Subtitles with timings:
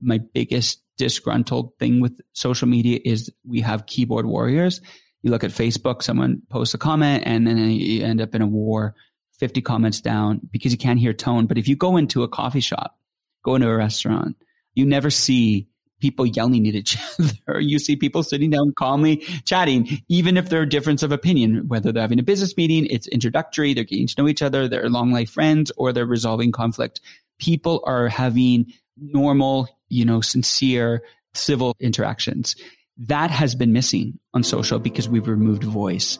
[0.00, 4.80] my biggest disgruntled thing with social media is we have keyboard warriors.
[5.22, 8.46] You look at Facebook, someone posts a comment and then you end up in a
[8.46, 8.94] war
[9.38, 11.46] 50 comments down because you can't hear tone.
[11.46, 12.98] But if you go into a coffee shop,
[13.44, 14.36] go into a restaurant,
[14.74, 15.68] you never see
[16.00, 16.96] people yelling at each
[17.48, 17.60] other.
[17.60, 21.92] You see people sitting down calmly chatting, even if they're a difference of opinion, whether
[21.92, 25.12] they're having a business meeting, it's introductory, they're getting to know each other, they're long
[25.12, 27.00] life friends, or they're resolving conflict.
[27.38, 31.02] People are having normal, you know, sincere
[31.34, 32.56] civil interactions.
[32.98, 36.18] That has been missing on social because we've removed voice.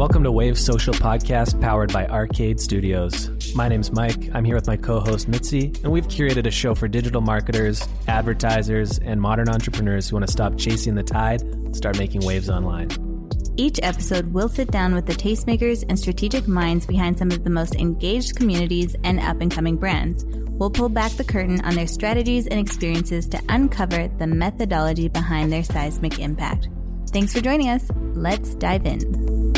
[0.00, 3.54] Welcome to Wave Social Podcast powered by Arcade Studios.
[3.54, 4.30] My name's Mike.
[4.32, 7.86] I'm here with my co host Mitzi, and we've curated a show for digital marketers,
[8.08, 12.48] advertisers, and modern entrepreneurs who want to stop chasing the tide and start making waves
[12.48, 13.09] online.
[13.56, 17.50] Each episode, we'll sit down with the tastemakers and strategic minds behind some of the
[17.50, 20.24] most engaged communities and up and coming brands.
[20.24, 25.52] We'll pull back the curtain on their strategies and experiences to uncover the methodology behind
[25.52, 26.68] their seismic impact.
[27.08, 27.90] Thanks for joining us.
[28.14, 29.50] Let's dive in.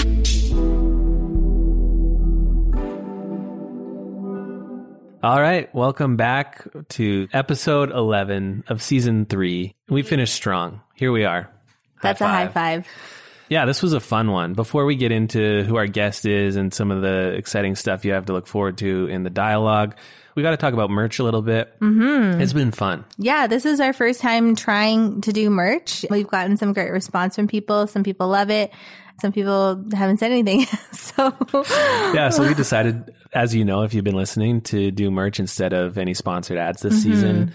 [5.23, 9.77] All right, welcome back to episode 11 of season three.
[9.89, 10.81] We finished strong.
[10.97, 11.49] Here we are.
[12.03, 12.89] That's high a high five.
[13.49, 14.55] Yeah, this was a fun one.
[14.55, 18.13] Before we get into who our guest is and some of the exciting stuff you
[18.13, 19.97] have to look forward to in the dialogue,
[20.35, 21.79] we got to talk about merch a little bit.
[21.81, 22.41] Mm-hmm.
[22.41, 23.05] It's been fun.
[23.19, 26.07] Yeah, this is our first time trying to do merch.
[26.09, 27.87] We've gotten some great response from people.
[27.87, 28.73] Some people love it.
[29.21, 30.65] Some people haven't said anything.
[30.93, 31.37] so,
[32.15, 35.73] yeah, so we decided as you know, if you've been listening, to do merch instead
[35.73, 37.13] of any sponsored ads this mm-hmm.
[37.13, 37.55] season.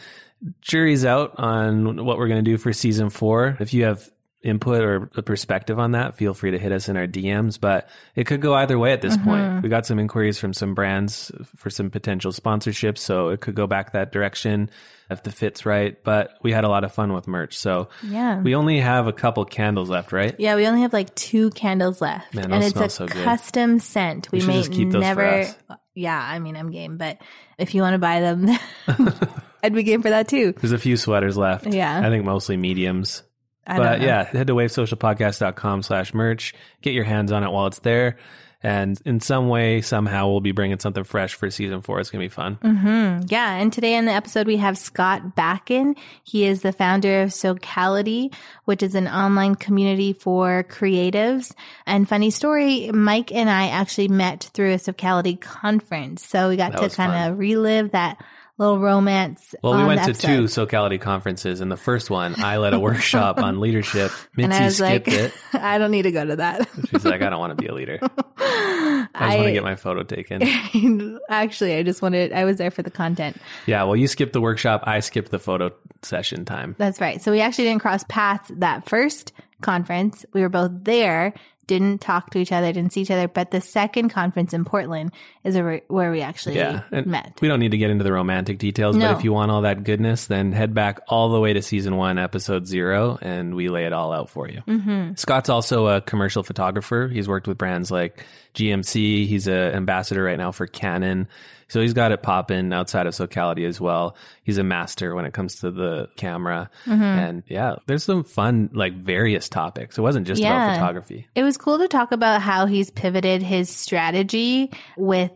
[0.62, 3.58] Jury's out on what we're going to do for season four.
[3.60, 4.08] If you have
[4.48, 7.60] input or a perspective on that, feel free to hit us in our DMs.
[7.60, 9.26] But it could go either way at this mm-hmm.
[9.26, 9.64] point.
[9.64, 13.68] We got some inquiries from some brands for some potential sponsorships, so it could go
[13.68, 14.70] back that direction
[15.10, 16.02] if the fit's right.
[16.04, 17.58] But we had a lot of fun with merch.
[17.58, 20.36] So yeah, we only have a couple candles left, right?
[20.40, 23.84] Yeah, we only have like two candles left, Man, and it's a so custom good.
[23.84, 24.32] scent.
[24.32, 25.46] We, we may never.
[25.94, 27.18] Yeah, I mean, I'm game, but
[27.58, 28.50] if you want to buy them.
[29.64, 30.54] I'd be game for that too.
[30.54, 31.68] There's a few sweaters left.
[31.68, 32.00] Yeah.
[32.00, 33.24] I think mostly mediums.
[33.68, 36.56] I but yeah, head to wavesocialpodcast.com slash merch.
[36.82, 38.18] Get your hands on it while it's there.
[38.64, 42.00] And in some way, somehow, we'll be bringing something fresh for season four.
[42.00, 42.56] It's going to be fun.
[42.56, 43.28] Mm-hmm.
[43.30, 43.54] Yeah.
[43.54, 45.96] And today in the episode, we have Scott Bakken.
[46.24, 48.32] He is the founder of Socality,
[48.66, 51.54] which is an online community for creatives.
[51.86, 56.26] And funny story, Mike and I actually met through a Socality conference.
[56.26, 58.18] So we got that to kind of relive that
[58.58, 59.54] little romance.
[59.62, 63.38] Well, we went to two Socality conferences, and the first one I led a workshop
[63.42, 64.12] on leadership.
[64.36, 65.34] Mitzi and I was skipped like, it.
[65.54, 66.68] I don't need to go to that.
[66.90, 68.00] She's like, I don't want to be a leader.
[68.38, 71.20] I just I, want to get my photo taken.
[71.30, 72.34] Actually, I just wanted.
[72.34, 73.38] I was there for the content.
[73.66, 74.84] Yeah, well, you skipped the workshop.
[74.86, 76.76] I skipped the photo session time.
[76.78, 77.22] That's right.
[77.22, 80.26] So we actually didn't cross paths that first conference.
[80.34, 81.34] We were both there
[81.68, 83.28] didn't talk to each other, didn't see each other.
[83.28, 85.12] But the second conference in Portland
[85.44, 85.58] is
[85.88, 87.38] where we actually yeah, met.
[87.42, 89.08] We don't need to get into the romantic details, no.
[89.08, 91.98] but if you want all that goodness, then head back all the way to season
[91.98, 94.64] one, episode zero, and we lay it all out for you.
[94.68, 95.16] Mm-hmm.
[95.16, 97.10] Scott's also a commercial photographer.
[97.12, 99.28] He's worked with brands like GMC.
[99.28, 101.28] He's an ambassador right now for Canon.
[101.68, 104.16] So he's got it popping outside of Socality as well.
[104.44, 106.70] He's a master when it comes to the camera.
[106.86, 107.04] Mm-hmm.
[107.04, 109.98] And yeah, there's some fun, like various topics.
[109.98, 110.54] It wasn't just yeah.
[110.54, 111.28] about photography.
[111.36, 115.32] It was cool to talk about how he's pivoted his strategy with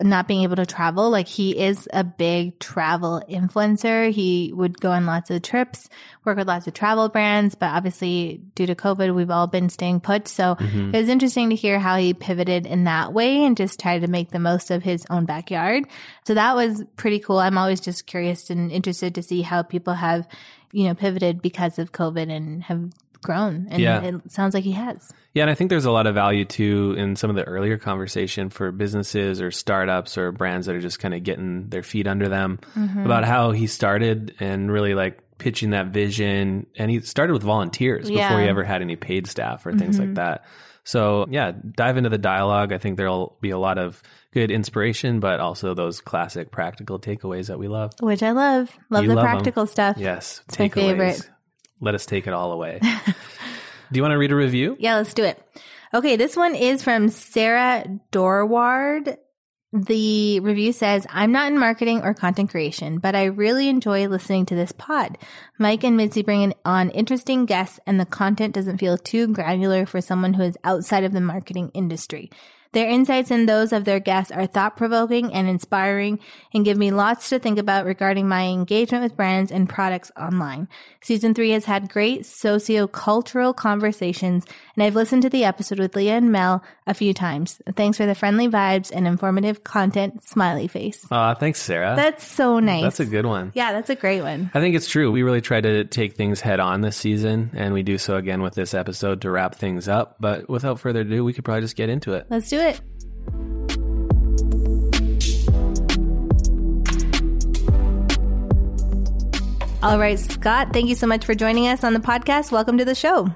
[0.00, 1.10] not being able to travel.
[1.10, 4.10] Like he is a big travel influencer.
[4.10, 5.88] He would go on lots of trips,
[6.24, 10.00] work with lots of travel brands, but obviously due to COVID, we've all been staying
[10.00, 10.28] put.
[10.28, 10.94] So mm-hmm.
[10.94, 14.08] it was interesting to hear how he pivoted in that way and just tried to
[14.08, 15.84] make the most of his own backyard.
[16.26, 17.38] So that was pretty cool.
[17.38, 20.26] I'm always just curious and interested to see how people have,
[20.72, 22.90] you know, pivoted because of COVID and have
[23.24, 23.66] grown.
[23.70, 24.02] And yeah.
[24.02, 25.12] it sounds like he has.
[25.32, 27.76] Yeah, and I think there's a lot of value too in some of the earlier
[27.76, 32.06] conversation for businesses or startups or brands that are just kind of getting their feet
[32.06, 33.04] under them mm-hmm.
[33.04, 36.66] about how he started and really like pitching that vision.
[36.76, 38.28] And he started with volunteers yeah.
[38.28, 40.06] before he ever had any paid staff or things mm-hmm.
[40.06, 40.44] like that.
[40.84, 42.72] So yeah, dive into the dialogue.
[42.72, 47.46] I think there'll be a lot of good inspiration, but also those classic practical takeaways
[47.46, 47.92] that we love.
[48.00, 48.70] Which I love.
[48.90, 49.72] Love you the love practical them.
[49.72, 49.96] stuff.
[49.98, 50.42] Yes.
[50.48, 51.28] It's my favorite.
[51.84, 52.78] Let us take it all away.
[52.82, 53.12] do
[53.92, 54.74] you want to read a review?
[54.80, 55.38] Yeah, let's do it.
[55.92, 59.18] Okay, this one is from Sarah Dorward.
[59.74, 64.46] The review says, I'm not in marketing or content creation, but I really enjoy listening
[64.46, 65.18] to this pod.
[65.58, 69.84] Mike and Mitzi bring in on interesting guests and the content doesn't feel too granular
[69.84, 72.30] for someone who is outside of the marketing industry.
[72.74, 76.18] Their insights and those of their guests are thought provoking and inspiring
[76.52, 80.68] and give me lots to think about regarding my engagement with brands and products online.
[81.00, 84.44] Season three has had great socio-cultural conversations
[84.74, 87.62] and I've listened to the episode with Leah and Mel a few times.
[87.76, 90.24] Thanks for the friendly vibes and informative content.
[90.24, 91.06] Smiley face.
[91.10, 91.94] Aw, thanks, Sarah.
[91.94, 92.82] That's so nice.
[92.82, 93.52] That's a good one.
[93.54, 94.50] Yeah, that's a great one.
[94.52, 95.12] I think it's true.
[95.12, 98.42] We really try to take things head on this season, and we do so again
[98.42, 100.16] with this episode to wrap things up.
[100.18, 102.26] But without further ado, we could probably just get into it.
[102.28, 102.63] Let's do it.
[109.84, 112.50] All right, Scott, thank you so much for joining us on the podcast.
[112.50, 113.28] Welcome to the show.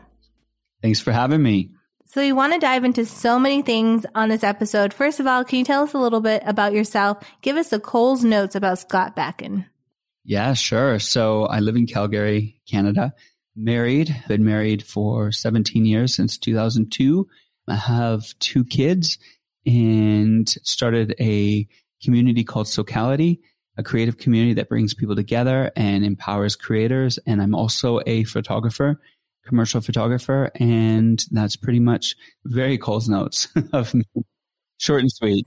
[0.80, 1.72] Thanks for having me.
[2.06, 4.94] So, we want to dive into so many things on this episode.
[4.94, 7.22] First of all, can you tell us a little bit about yourself?
[7.42, 9.66] Give us the Coles notes about Scott Bakken.
[10.24, 10.98] Yeah, sure.
[11.00, 13.12] So, I live in Calgary, Canada.
[13.54, 17.28] Married, been married for 17 years since 2002.
[17.70, 19.18] I have two kids
[19.66, 21.66] and started a
[22.02, 23.40] community called Socality
[23.78, 27.18] a creative community that brings people together and empowers creators.
[27.26, 29.00] And I'm also a photographer,
[29.46, 30.50] commercial photographer.
[30.56, 34.02] And that's pretty much very Coles notes of me.
[34.78, 35.46] short and sweet.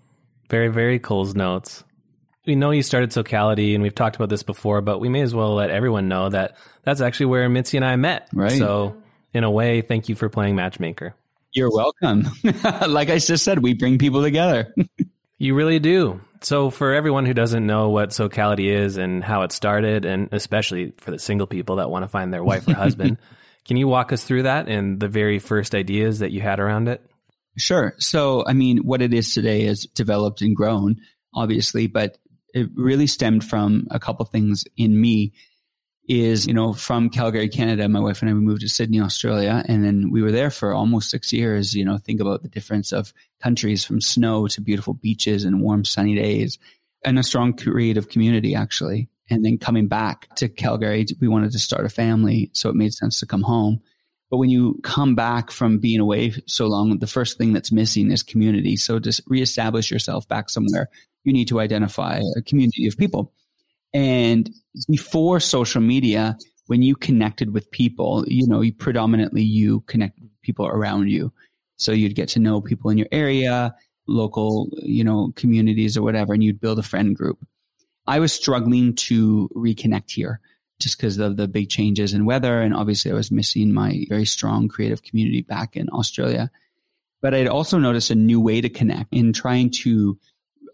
[0.50, 1.84] Very, very Coles notes.
[2.48, 5.36] We know you started Socality, and we've talked about this before, but we may as
[5.36, 8.30] well let everyone know that that's actually where Mitzi and I met.
[8.34, 8.58] Right.
[8.58, 8.98] So,
[9.32, 11.14] in a way, thank you for playing matchmaker.
[11.54, 12.30] You're welcome.
[12.88, 14.74] like I just said, we bring people together.
[15.38, 16.22] you really do.
[16.42, 20.94] So, for everyone who doesn't know what Socality is and how it started, and especially
[20.98, 23.18] for the single people that want to find their wife or husband,
[23.66, 26.88] can you walk us through that and the very first ideas that you had around
[26.88, 27.06] it?
[27.58, 27.94] Sure.
[28.00, 30.96] So, I mean, what it is today is developed and grown,
[31.34, 32.18] obviously, but
[32.54, 35.34] it really stemmed from a couple things in me
[36.08, 39.84] is, you know, from Calgary, Canada, my wife and I moved to Sydney, Australia, and
[39.84, 41.74] then we were there for almost six years.
[41.74, 45.86] You know, think about the difference of countries from snow to beautiful beaches and warm,
[45.86, 46.58] sunny days,
[47.06, 49.10] and a strong creative community, actually.
[49.30, 52.94] And then coming back to Calgary, we wanted to start a family, so it made
[52.94, 53.82] sense to come home.
[54.30, 58.12] But when you come back from being away so long, the first thing that's missing
[58.12, 58.76] is community.
[58.76, 60.90] So to reestablish yourself back somewhere,
[61.24, 63.34] you need to identify a community of people.
[63.94, 64.50] And
[64.90, 70.32] before social media, when you connected with people, you know, you predominantly you connect with
[70.42, 71.34] people around you.
[71.78, 73.76] So you'd get to know people in your area,
[74.08, 77.40] local, you know, communities or whatever, and you'd build a friend group.
[78.08, 80.40] I was struggling to reconnect here
[80.80, 82.62] just because of the big changes in weather.
[82.62, 86.50] And obviously I was missing my very strong creative community back in Australia.
[87.22, 90.18] But I'd also noticed a new way to connect in trying to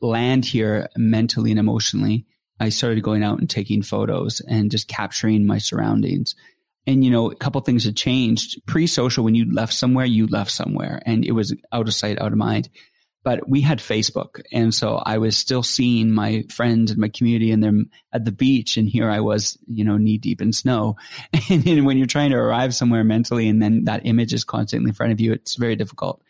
[0.01, 2.25] land here mentally and emotionally
[2.59, 6.36] I started going out and taking photos and just capturing my surroundings.
[6.86, 8.65] And, you know, a couple things had changed.
[8.65, 12.19] Pre social, when you left somewhere, you left somewhere and it was out of sight,
[12.19, 12.69] out of mind.
[13.24, 14.42] But we had Facebook.
[14.54, 18.31] And so I was still seeing my friends and my community and them at the
[18.31, 18.77] beach.
[18.77, 20.95] And here I was, you know, knee deep in snow.
[21.50, 24.95] And, when you're trying to arrive somewhere mentally and then that image is constantly in
[24.95, 26.21] front of you, it's very difficult.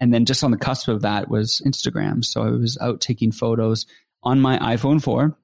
[0.00, 2.24] And then just on the cusp of that was Instagram.
[2.24, 3.86] So I was out taking photos
[4.24, 5.36] on my iPhone 4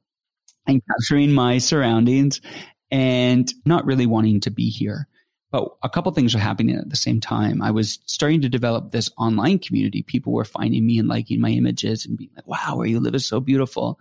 [0.69, 2.41] and capturing my surroundings
[2.91, 5.09] and not really wanting to be here.
[5.51, 7.63] But a couple things were happening at the same time.
[7.63, 10.03] I was starting to develop this online community.
[10.03, 13.15] People were finding me and liking my images and being like, wow, where you live
[13.15, 13.99] is so beautiful.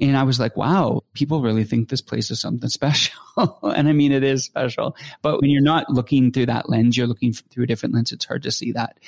[0.00, 3.18] And I was like, wow, people really think this place is something special.
[3.62, 4.96] and I mean, it is special.
[5.22, 8.12] But when you're not looking through that lens, you're looking through a different lens.
[8.12, 8.98] It's hard to see that.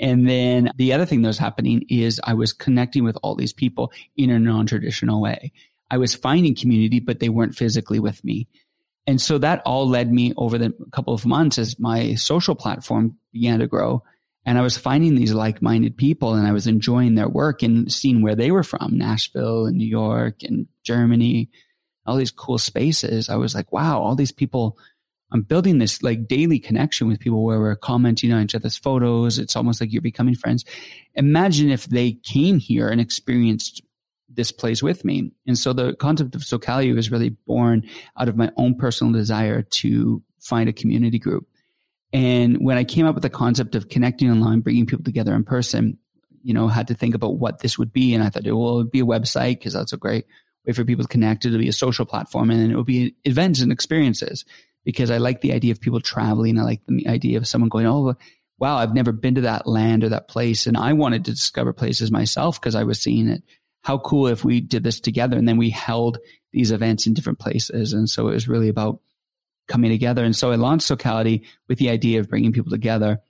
[0.00, 3.52] And then the other thing that was happening is I was connecting with all these
[3.52, 5.52] people in a non traditional way.
[5.94, 8.48] I was finding community, but they weren't physically with me.
[9.06, 13.16] And so that all led me over the couple of months as my social platform
[13.32, 14.02] began to grow.
[14.44, 17.92] And I was finding these like minded people and I was enjoying their work and
[17.92, 21.48] seeing where they were from Nashville and New York and Germany,
[22.06, 23.28] all these cool spaces.
[23.28, 24.76] I was like, wow, all these people.
[25.32, 29.38] I'm building this like daily connection with people where we're commenting on each other's photos.
[29.38, 30.64] It's almost like you're becoming friends.
[31.14, 33.80] Imagine if they came here and experienced
[34.28, 35.32] this plays with me.
[35.46, 37.88] And so the concept of Socality was really born
[38.18, 41.46] out of my own personal desire to find a community group.
[42.12, 45.44] And when I came up with the concept of connecting online, bringing people together in
[45.44, 45.98] person,
[46.42, 48.14] you know, had to think about what this would be.
[48.14, 50.26] And I thought, well, it would be a website because that's a great
[50.66, 51.44] way for people to connect.
[51.44, 54.44] It'll be a social platform and it would be events and experiences
[54.84, 56.58] because I like the idea of people traveling.
[56.58, 58.14] I like the idea of someone going, oh,
[58.58, 60.66] wow, I've never been to that land or that place.
[60.66, 63.42] And I wanted to discover places myself because I was seeing it
[63.84, 66.18] how cool if we did this together and then we held
[66.52, 67.92] these events in different places.
[67.92, 69.00] And so it was really about
[69.68, 70.24] coming together.
[70.24, 73.20] And so I launched Socality with the idea of bringing people together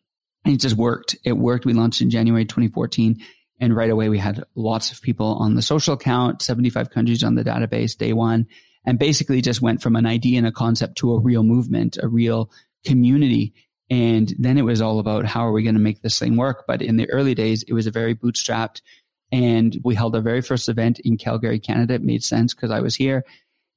[0.44, 1.16] And it just worked.
[1.24, 1.64] It worked.
[1.64, 3.20] We launched in January 2014.
[3.60, 7.34] And right away, we had lots of people on the social account, 75 countries on
[7.34, 8.46] the database day one,
[8.84, 12.08] and basically just went from an idea and a concept to a real movement, a
[12.08, 12.50] real
[12.84, 13.54] community.
[13.90, 16.64] And then it was all about how are we going to make this thing work?
[16.66, 18.82] But in the early days, it was a very bootstrapped.
[19.34, 21.94] And we held our very first event in Calgary, Canada.
[21.94, 23.24] It made sense because I was here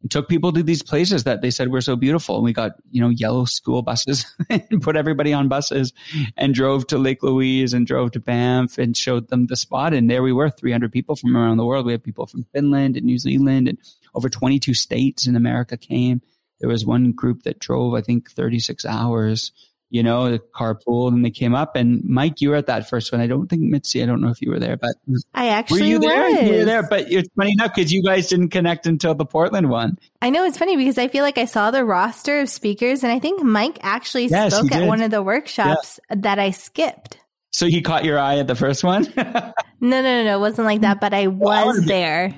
[0.04, 2.36] and took people to these places that they said were so beautiful.
[2.36, 5.94] And we got, you know, yellow school buses and put everybody on buses
[6.38, 9.96] and drove to Lake Louise and drove to Banff and showed them the spot.
[9.96, 11.88] And there we were, 300 people from around the world.
[11.88, 13.80] We had people from Finland and New Zealand and
[14.14, 16.22] over 22 states in America came.
[16.60, 19.52] There was one group that drove, I think, 36 hours
[19.90, 21.76] you know, the carpool and they came up.
[21.76, 23.22] And Mike, you were at that first one.
[23.22, 24.96] I don't think Mitzi, I don't know if you were there, but
[25.34, 26.08] I actually were you was.
[26.08, 26.30] there?
[26.30, 29.70] You were there, but it's funny enough because you guys didn't connect until the Portland
[29.70, 29.98] one.
[30.22, 33.12] I know it's funny because I feel like I saw the roster of speakers and
[33.12, 37.18] I think Mike actually Yes, spoke at one of the workshops that I skipped.
[37.52, 39.12] So he caught your eye at the first one.
[39.80, 40.38] No, no, no, no.
[40.38, 42.34] It wasn't like that, but I was would've there.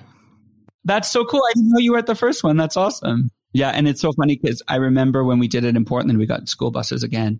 [0.84, 1.42] That's so cool.
[1.42, 2.58] I didn't know you were at the first one.
[2.58, 3.30] That's awesome.
[3.54, 3.70] Yeah.
[3.70, 6.48] And it's so funny because I remember when we did it in Portland, we got
[6.50, 7.40] school buses again.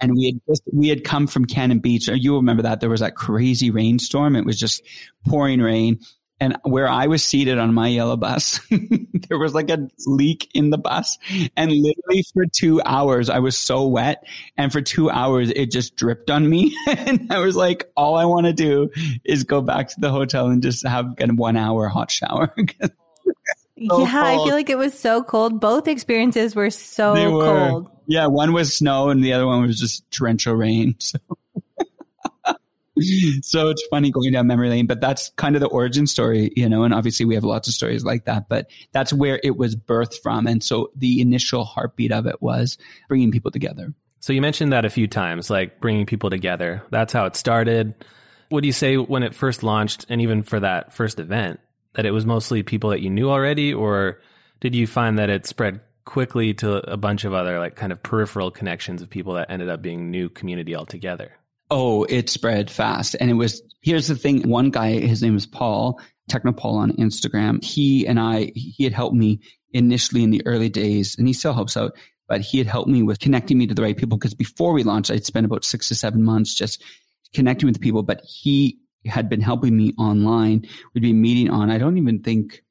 [0.00, 2.08] And we had just, we had come from Cannon Beach.
[2.08, 4.36] You remember that there was that crazy rainstorm.
[4.36, 4.82] It was just
[5.26, 6.00] pouring rain.
[6.38, 8.60] And where I was seated on my yellow bus,
[9.28, 11.16] there was like a leak in the bus.
[11.56, 14.22] And literally for two hours, I was so wet.
[14.58, 16.76] And for two hours, it just dripped on me.
[16.88, 18.90] and I was like, all I want to do
[19.24, 22.54] is go back to the hotel and just have a one hour hot shower.
[23.78, 25.60] So yeah, I feel like it was so cold.
[25.60, 27.44] Both experiences were so They were.
[27.44, 27.90] cold.
[28.06, 30.96] yeah, one was snow and the other one was just torrential rain.
[32.42, 32.54] So.
[33.42, 36.66] so it's funny going down memory lane, but that's kind of the origin story, you
[36.66, 39.76] know, and obviously we have lots of stories like that, but that's where it was
[39.76, 40.46] birthed from.
[40.46, 43.92] And so the initial heartbeat of it was bringing people together.
[44.20, 46.82] So you mentioned that a few times, like bringing people together.
[46.90, 47.92] That's how it started.
[48.48, 51.60] What do you say when it first launched, and even for that first event,
[51.96, 54.20] that it was mostly people that you knew already, or
[54.60, 58.02] did you find that it spread quickly to a bunch of other like kind of
[58.02, 61.32] peripheral connections of people that ended up being new community altogether?
[61.70, 63.16] Oh, it spread fast.
[63.18, 64.48] And it was, here's the thing.
[64.48, 65.98] One guy, his name is Paul,
[66.30, 67.64] Technopaul on Instagram.
[67.64, 69.40] He and I, he had helped me
[69.72, 71.96] initially in the early days and he still helps out,
[72.28, 74.18] but he had helped me with connecting me to the right people.
[74.18, 76.84] Cause before we launched, I'd spent about six to seven months just
[77.34, 80.66] connecting with people, but he had been helping me online.
[80.94, 82.62] We'd be meeting on, I don't even think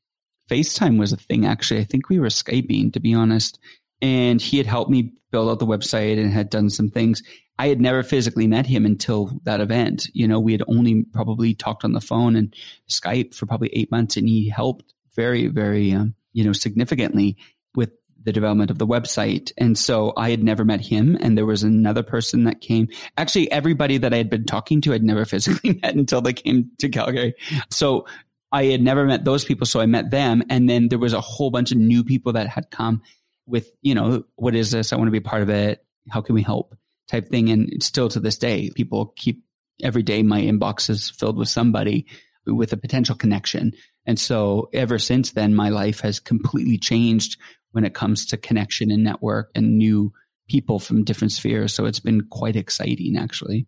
[0.50, 1.46] FaceTime was a thing.
[1.46, 3.60] Actually, I think we were Skyping to be honest.
[4.02, 7.24] And he had helped me build out the website and had done some things.
[7.58, 10.08] I had never physically met him until that event.
[10.14, 12.54] You know, we had only probably talked on the phone and
[12.90, 17.38] Skype for probably eight months, and he helped very, very, um, you know, significantly
[17.74, 17.92] with
[18.26, 19.52] the development of the website.
[19.58, 22.90] And so I had never met him, and there was another person that came.
[23.18, 26.72] Actually, everybody that I had been talking to, I'd never physically met until they came
[26.80, 27.36] to Calgary.
[27.72, 28.06] So
[28.52, 31.22] I had never met those people, so I met them, and then there was a
[31.22, 33.02] whole bunch of new people that had come
[33.48, 34.92] with, you know, what is this?
[34.92, 35.86] I want to be part of it.
[36.10, 36.76] How can we help?
[37.08, 37.50] type thing.
[37.50, 39.44] And still to this day, people keep
[39.82, 42.06] every day my inbox is filled with somebody
[42.46, 43.74] with a potential connection.
[44.06, 47.38] And so ever since then, my life has completely changed
[47.76, 50.14] when it comes to connection and network and new
[50.48, 51.74] people from different spheres.
[51.74, 53.68] So it's been quite exciting, actually.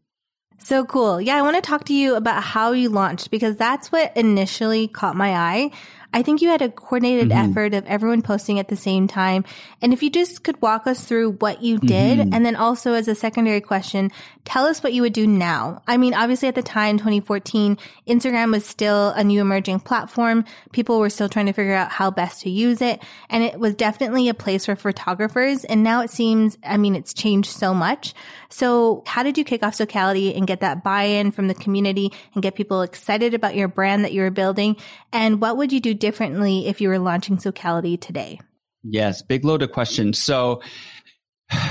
[0.59, 1.19] So cool.
[1.21, 4.87] Yeah, I want to talk to you about how you launched because that's what initially
[4.87, 5.71] caught my eye.
[6.17, 7.51] I think you had a coordinated Mhm.
[7.51, 9.45] effort of everyone posting at the same time.
[9.83, 12.33] And if you just could walk us through what you did, Mhm.
[12.33, 14.11] and then also as a secondary question,
[14.43, 15.83] tell us what you would do now.
[15.87, 20.43] I mean, obviously at the time, 2014, Instagram was still a new emerging platform.
[20.71, 22.99] People were still trying to figure out how best to use it.
[23.29, 25.65] And it was definitely a place for photographers.
[25.65, 28.15] And now it seems, I mean, it's changed so much.
[28.49, 32.41] So how did you kick off Socality and get that buy-in from the community and
[32.41, 34.77] get people excited about your brand that you were building?
[35.13, 38.39] And what would you do differently if you were launching Socality today?
[38.83, 40.21] Yes, big load of questions.
[40.21, 40.61] So,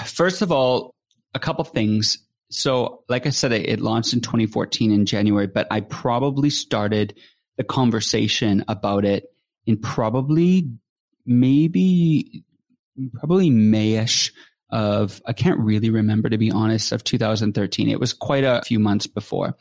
[0.04, 0.94] first of all,
[1.34, 2.18] a couple things.
[2.50, 7.14] So, like I said, it, it launched in 2014 in January, but I probably started
[7.56, 9.24] the conversation about it
[9.66, 10.70] in probably
[11.24, 12.44] maybe
[13.14, 14.32] probably Mayish
[14.70, 17.88] of I can't really remember to be honest of 2013.
[17.88, 19.56] It was quite a few months before.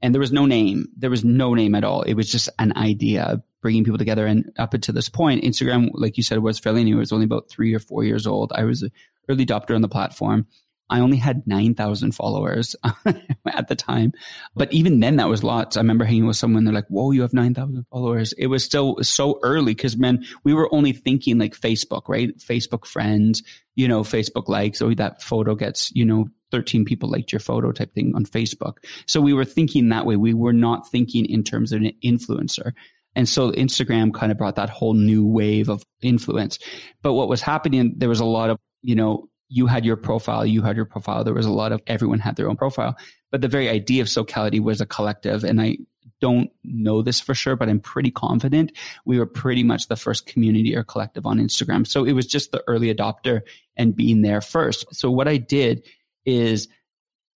[0.00, 0.88] And there was no name.
[0.96, 2.02] There was no name at all.
[2.02, 4.26] It was just an idea bringing people together.
[4.26, 6.96] And up until this point, Instagram, like you said, was fairly new.
[6.96, 8.52] It was only about three or four years old.
[8.54, 8.90] I was an
[9.28, 10.46] early adopter on the platform.
[10.90, 12.76] I only had 9,000 followers
[13.46, 14.12] at the time.
[14.54, 15.76] But even then, that was lots.
[15.76, 18.34] I remember hanging with someone, they're like, whoa, you have 9,000 followers.
[18.34, 22.36] It was still so early because, man, we were only thinking like Facebook, right?
[22.36, 23.42] Facebook friends,
[23.74, 27.72] you know, Facebook likes, oh, that photo gets, you know, 13 people liked your photo
[27.72, 28.74] type thing on Facebook.
[29.06, 30.16] So we were thinking that way.
[30.16, 32.72] We were not thinking in terms of an influencer.
[33.14, 36.58] And so Instagram kind of brought that whole new wave of influence.
[37.02, 40.46] But what was happening, there was a lot of, you know, you had your profile,
[40.46, 41.24] you had your profile.
[41.24, 42.96] There was a lot of everyone had their own profile.
[43.30, 45.44] But the very idea of Socality was a collective.
[45.44, 45.76] And I
[46.22, 48.72] don't know this for sure, but I'm pretty confident
[49.04, 51.86] we were pretty much the first community or collective on Instagram.
[51.86, 53.42] So it was just the early adopter
[53.76, 54.86] and being there first.
[54.94, 55.84] So what I did
[56.24, 56.68] is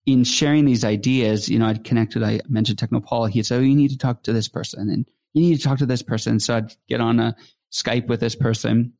[0.05, 3.29] in sharing these ideas, you know, I'd connected, I mentioned Technopaul.
[3.29, 5.79] He said, oh, you need to talk to this person and you need to talk
[5.79, 6.39] to this person.
[6.39, 7.35] So I'd get on a
[7.71, 8.93] Skype with this person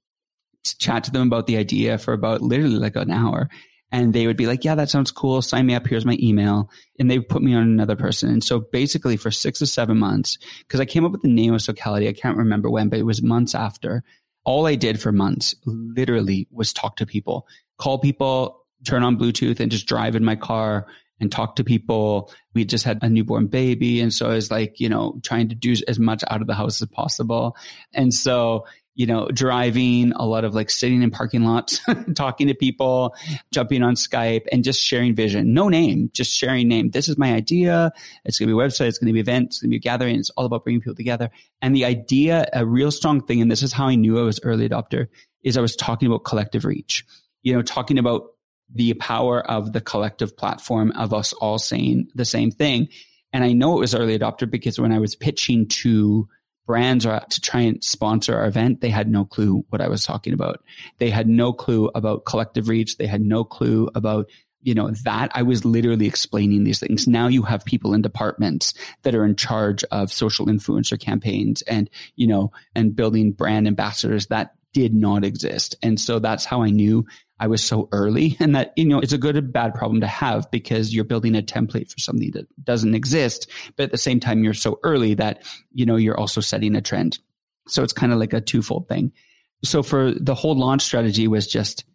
[0.80, 3.50] chat to them about the idea for about literally like an hour.
[3.92, 5.42] And they would be like, yeah, that sounds cool.
[5.42, 5.88] Sign me up.
[5.88, 6.70] Here's my email.
[7.00, 8.30] And they put me on another person.
[8.30, 11.54] And so basically for six or seven months, because I came up with the name
[11.54, 14.04] of Socality, I can't remember when, but it was months after.
[14.44, 19.60] All I did for months literally was talk to people, call people, turn on Bluetooth
[19.60, 20.88] and just drive in my car
[21.19, 22.31] and talk to people.
[22.53, 24.01] We just had a newborn baby.
[24.01, 26.55] And so I was like, you know, trying to do as much out of the
[26.55, 27.55] house as possible.
[27.93, 31.81] And so you know, driving, a lot of like sitting in parking lots,
[32.15, 33.13] talking to people,
[33.51, 35.53] jumping on Skype and just sharing vision.
[35.53, 36.91] No name, just sharing name.
[36.91, 37.91] This is my idea.
[38.24, 38.88] It's going to be a website.
[38.88, 39.57] It's going to be events.
[39.57, 40.15] It's going to be a gathering.
[40.17, 41.29] It's all about bringing people together.
[41.62, 44.39] And the idea, a real strong thing, and this is how I knew I was
[44.43, 45.07] early adopter,
[45.43, 47.05] is I was talking about collective reach,
[47.43, 48.31] you know, talking about
[48.74, 52.89] the power of the collective platform of us all saying the same thing.
[53.31, 56.27] And I know it was early adopter because when I was pitching to
[56.65, 60.05] brands are to try and sponsor our event, they had no clue what I was
[60.05, 60.63] talking about.
[60.98, 62.98] They had no clue about collective reach.
[62.98, 64.27] They had no clue about
[64.65, 68.74] you know that i was literally explaining these things now you have people in departments
[69.03, 74.25] that are in charge of social influencer campaigns and you know and building brand ambassadors
[74.27, 77.05] that did not exist and so that's how i knew
[77.39, 80.08] I was so early and that, you know, it's a good and bad problem to
[80.08, 83.50] have because you're building a template for something that doesn't exist.
[83.75, 86.82] But at the same time, you're so early that, you know, you're also setting a
[86.82, 87.20] trend.
[87.68, 89.12] So it's kind of like a twofold thing.
[89.64, 91.86] So for the whole launch strategy was just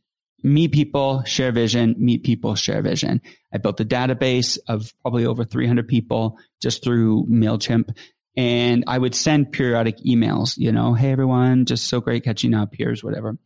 [0.42, 3.20] meet people, share vision, meet people, share vision.
[3.52, 7.96] I built a database of probably over 300 people just through MailChimp.
[8.36, 12.70] And I would send periodic emails, you know, hey everyone, just so great catching up.
[12.72, 13.36] Here's whatever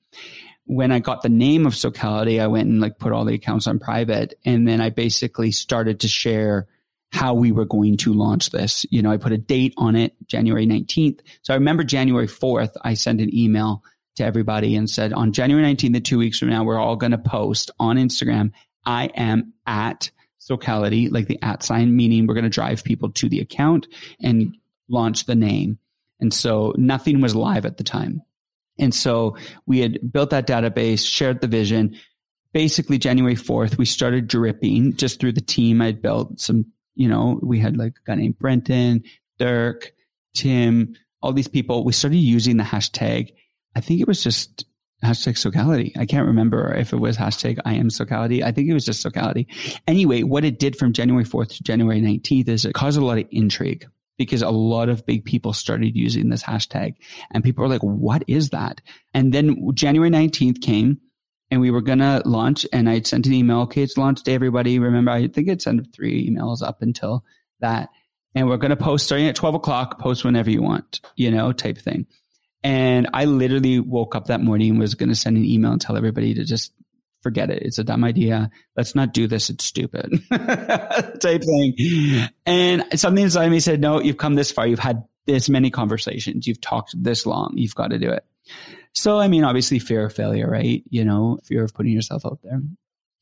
[0.66, 3.66] when I got the name of Socality, I went and like put all the accounts
[3.66, 4.35] on private.
[4.44, 6.66] And then I basically started to share
[7.12, 8.85] how we were going to launch this.
[8.90, 11.20] You know, I put a date on it, January 19th.
[11.42, 13.83] So I remember January 4th, I sent an email
[14.16, 17.12] to everybody and said, on January 19th, the two weeks from now, we're all going
[17.12, 18.53] to post on Instagram.
[18.85, 23.29] I am at Socality, like the at sign, meaning we're going to drive people to
[23.29, 23.87] the account
[24.20, 24.57] and
[24.88, 25.79] launch the name.
[26.20, 28.22] And so nothing was live at the time.
[28.79, 31.97] And so we had built that database, shared the vision.
[32.53, 36.41] Basically, January 4th, we started dripping just through the team I'd built.
[36.41, 39.05] Some, you know, we had like a guy named Brenton,
[39.39, 39.93] Dirk,
[40.35, 41.85] Tim, all these people.
[41.85, 43.33] We started using the hashtag.
[43.77, 44.65] I think it was just
[45.05, 45.93] hashtag Socality.
[45.99, 48.43] I can't remember if it was hashtag I am Socality.
[48.43, 49.49] I think it was just Socality.
[49.87, 53.19] Anyway, what it did from January 4th to January 19th is it caused a lot
[53.19, 56.94] of intrigue because a lot of big people started using this hashtag
[57.31, 58.81] and people were like, what is that?
[59.12, 61.00] And then January 19th came
[61.50, 63.61] and we were going to launch and I'd sent an email.
[63.62, 64.79] Okay, it's launched to everybody.
[64.79, 67.24] Remember, I think I'd sent three emails up until
[67.61, 67.90] that.
[68.35, 71.53] And we're going to post starting at 12 o'clock, post whenever you want, you know,
[71.53, 72.07] type thing.
[72.64, 75.81] And I literally woke up that morning and was going to send an email and
[75.81, 76.72] tell everybody to just
[77.25, 77.63] forget it.
[77.63, 78.51] It's a dumb idea.
[78.77, 79.51] Let's not do this.
[79.51, 82.29] It's stupid type thing.
[82.47, 84.67] And something inside me said, no, you've come this far.
[84.67, 86.47] You've had this many conversations.
[86.47, 87.55] You've talked this long.
[87.57, 88.25] You've got to do it.
[88.93, 90.85] So, I mean, obviously fear of failure, right?
[90.91, 92.61] You know, fear of putting yourself out there.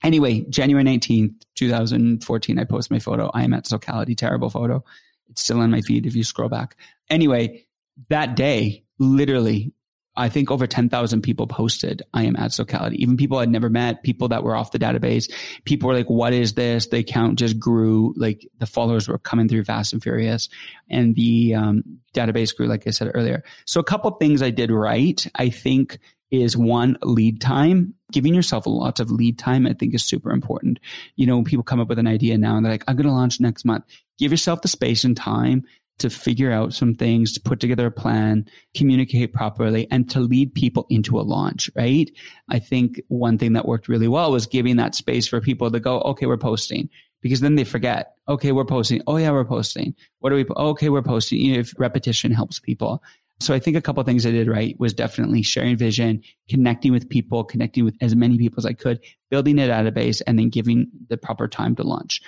[0.03, 3.31] Anyway, January 19th, 2014, I post my photo.
[3.33, 4.85] I am at Socality, terrible photo.
[5.31, 6.77] It's still on my feed if you scroll back.
[7.09, 7.67] Anyway,
[8.09, 9.73] that day, literally
[10.15, 13.03] I think over 10,000 people posted, I am at Socality.
[13.03, 15.33] Even people I'd never met, people that were off the database.
[15.65, 16.87] People were like, what is this?
[16.89, 18.13] The account just grew.
[18.17, 20.49] Like the followers were coming through fast and furious.
[20.91, 21.83] And the um,
[22.15, 23.43] database grew, like I said earlier.
[23.65, 25.99] So a couple things I did right, I think
[26.31, 27.95] is one lead time.
[28.11, 30.79] Giving yourself lots of lead time, I think is super important.
[31.17, 33.07] You know, when people come up with an idea now and they're like, I'm going
[33.07, 33.85] to launch next month,
[34.19, 35.65] give yourself the space and time
[36.03, 40.55] to figure out some things, to put together a plan, communicate properly, and to lead
[40.55, 42.11] people into a launch, right?
[42.49, 45.81] I think one thing that worked really well was giving that space for people to
[45.81, 46.89] go, okay, we're posting.
[47.21, 49.01] Because then they forget, okay, we're posting.
[49.07, 49.95] Oh yeah, we're posting.
[50.19, 50.45] What are we?
[50.45, 51.39] Okay, we're posting.
[51.39, 53.03] You know, if repetition helps people.
[53.39, 57.09] So I think a couple things I did right was definitely sharing vision, connecting with
[57.09, 60.89] people, connecting with as many people as I could, building a database, and then giving
[61.09, 62.23] the proper time to launch.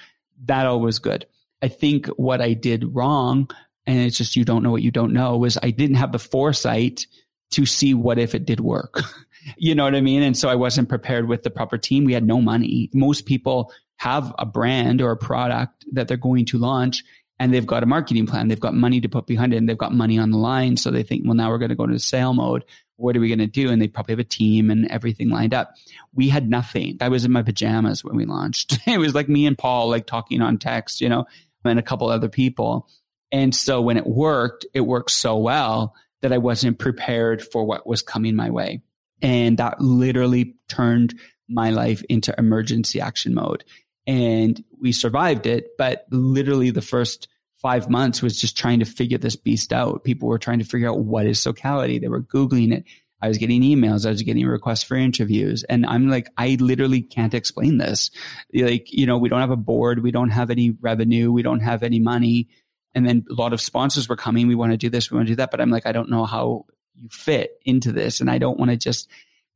[0.45, 1.27] That all was good.
[1.63, 3.49] I think what I did wrong,
[3.87, 6.19] and it's just you don't know what you don't know, was I didn't have the
[6.19, 7.07] foresight
[7.53, 9.01] to see what if it did work.
[9.57, 10.23] you know what I mean?
[10.23, 12.05] And so I wasn't prepared with the proper team.
[12.05, 12.91] We had no money.
[12.93, 17.05] Most people have a brand or a product that they're going to launch
[17.39, 18.49] and they've got a marketing plan.
[18.49, 20.77] They've got money to put behind it and they've got money on the line.
[20.77, 22.65] So they think, well, now we're going to go into sale mode.
[22.97, 23.71] What are we going to do?
[23.71, 25.75] And they probably have a team and everything lined up.
[26.15, 26.97] We had nothing.
[27.01, 28.79] I was in my pajamas when we launched.
[28.87, 31.27] it was like me and Paul, like talking on text, you know,
[31.65, 32.89] and a couple other people.
[33.35, 37.85] And so when it worked, it worked so well that I wasn't prepared for what
[37.85, 38.81] was coming my way.
[39.21, 41.19] And that literally turned
[41.49, 43.65] my life into emergency action mode.
[44.07, 45.71] And we survived it.
[45.77, 50.05] But literally the first five months was just trying to figure this beast out.
[50.05, 51.99] People were trying to figure out what is Socality.
[51.99, 52.85] They were Googling it.
[53.21, 54.07] I was getting emails.
[54.07, 55.65] I was getting requests for interviews.
[55.65, 58.13] And I'm like, I literally can't explain this.
[58.55, 60.05] Like, you know, we don't have a board.
[60.05, 61.33] We don't have any revenue.
[61.33, 62.49] We don't have any money.
[62.95, 64.47] And then a lot of sponsors were coming.
[64.47, 65.11] We want to do this.
[65.11, 65.51] We want to do that.
[65.51, 68.21] But I'm like, I don't know how you fit into this.
[68.21, 69.09] And I don't want to just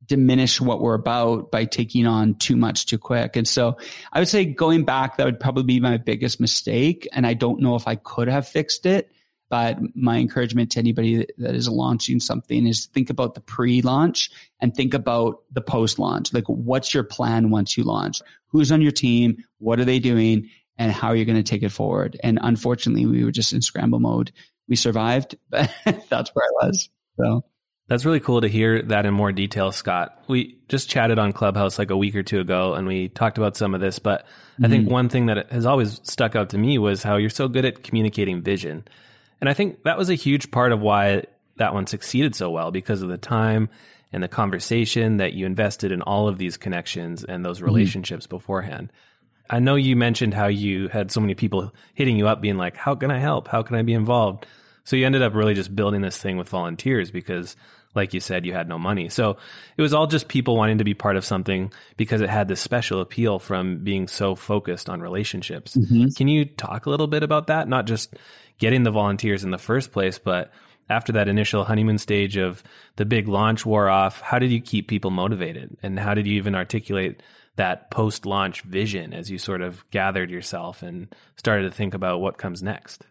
[0.05, 3.35] diminish what we're about by taking on too much too quick.
[3.35, 3.77] And so
[4.11, 7.07] I would say going back, that would probably be my biggest mistake.
[7.13, 9.11] And I don't know if I could have fixed it.
[9.49, 14.75] But my encouragement to anybody that is launching something is think about the pre-launch and
[14.75, 16.31] think about the post-launch.
[16.33, 18.21] Like, what's your plan once you launch?
[18.49, 19.43] Who's on your team?
[19.57, 20.51] What are they doing?
[20.79, 22.19] And how you're you going to take it forward?
[22.23, 24.31] And unfortunately, we were just in scramble mode.
[24.67, 25.71] We survived, but
[26.09, 26.89] that's where I was.
[27.19, 27.43] So.
[27.89, 30.23] That's really cool to hear that in more detail, Scott.
[30.27, 33.57] We just chatted on Clubhouse like a week or two ago and we talked about
[33.57, 34.65] some of this, but mm-hmm.
[34.65, 34.93] I think mm-hmm.
[34.93, 37.81] one thing that has always stuck out to me was how you're so good at
[37.81, 38.87] communicating vision.
[39.41, 41.23] And I think that was a huge part of why
[41.57, 43.69] that one succeeded so well because of the time
[44.11, 47.65] and the conversation that you invested in all of these connections and those mm-hmm.
[47.65, 48.35] relationships mm-hmm.
[48.35, 48.93] beforehand.
[49.49, 52.75] I know you mentioned how you had so many people hitting you up being like,
[52.75, 53.47] how can I help?
[53.47, 54.45] How can I be involved?
[54.83, 57.55] So you ended up really just building this thing with volunteers because
[57.95, 59.09] like you said, you had no money.
[59.09, 59.37] So
[59.75, 62.61] it was all just people wanting to be part of something because it had this
[62.61, 65.75] special appeal from being so focused on relationships.
[65.75, 66.09] Mm-hmm.
[66.15, 67.67] Can you talk a little bit about that?
[67.67, 68.15] Not just
[68.59, 70.51] getting the volunteers in the first place, but
[70.89, 72.63] after that initial honeymoon stage of
[72.95, 75.75] the big launch wore off, how did you keep people motivated?
[75.81, 77.21] And how did you even articulate
[77.59, 82.21] that post launch vision as you sort of gathered yourself and started to think about
[82.21, 83.05] what comes next?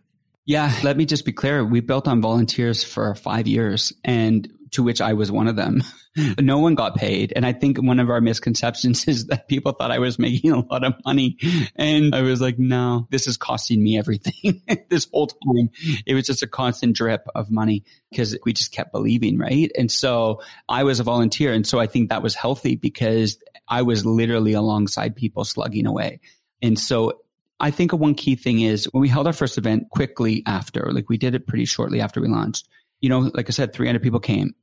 [0.47, 1.63] Yeah, let me just be clear.
[1.63, 5.83] We built on volunteers for five years and to which I was one of them.
[6.41, 7.33] no one got paid.
[7.37, 10.61] And I think one of our misconceptions is that people thought I was making a
[10.61, 11.37] lot of money.
[11.77, 14.63] And I was like, no, this is costing me everything.
[14.89, 15.71] this whole time,
[16.07, 19.71] it was just a constant drip of money because we just kept believing, right?
[19.77, 21.53] And so I was a volunteer.
[21.53, 26.21] And so I think that was healthy because I was literally alongside people slugging away.
[26.63, 27.21] And so
[27.61, 31.09] I think one key thing is when we held our first event quickly after, like
[31.09, 32.69] we did it pretty shortly after we launched,
[33.01, 34.55] you know, like I said, 300 people came.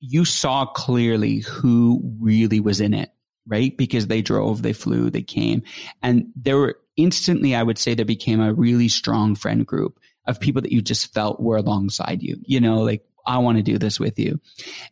[0.00, 3.10] You saw clearly who really was in it,
[3.46, 3.76] right?
[3.76, 5.62] Because they drove, they flew, they came.
[6.02, 10.40] And there were instantly, I would say there became a really strong friend group of
[10.40, 13.78] people that you just felt were alongside you, you know, like, I want to do
[13.78, 14.40] this with you.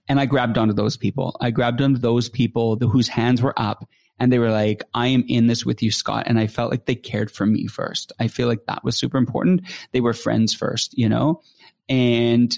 [0.08, 1.36] And I grabbed onto those people.
[1.40, 5.24] I grabbed onto those people whose hands were up and they were like, I am
[5.26, 6.24] in this with you, Scott.
[6.26, 8.12] And I felt like they cared for me first.
[8.20, 9.62] I feel like that was super important.
[9.92, 11.42] They were friends first, you know?
[11.88, 12.56] And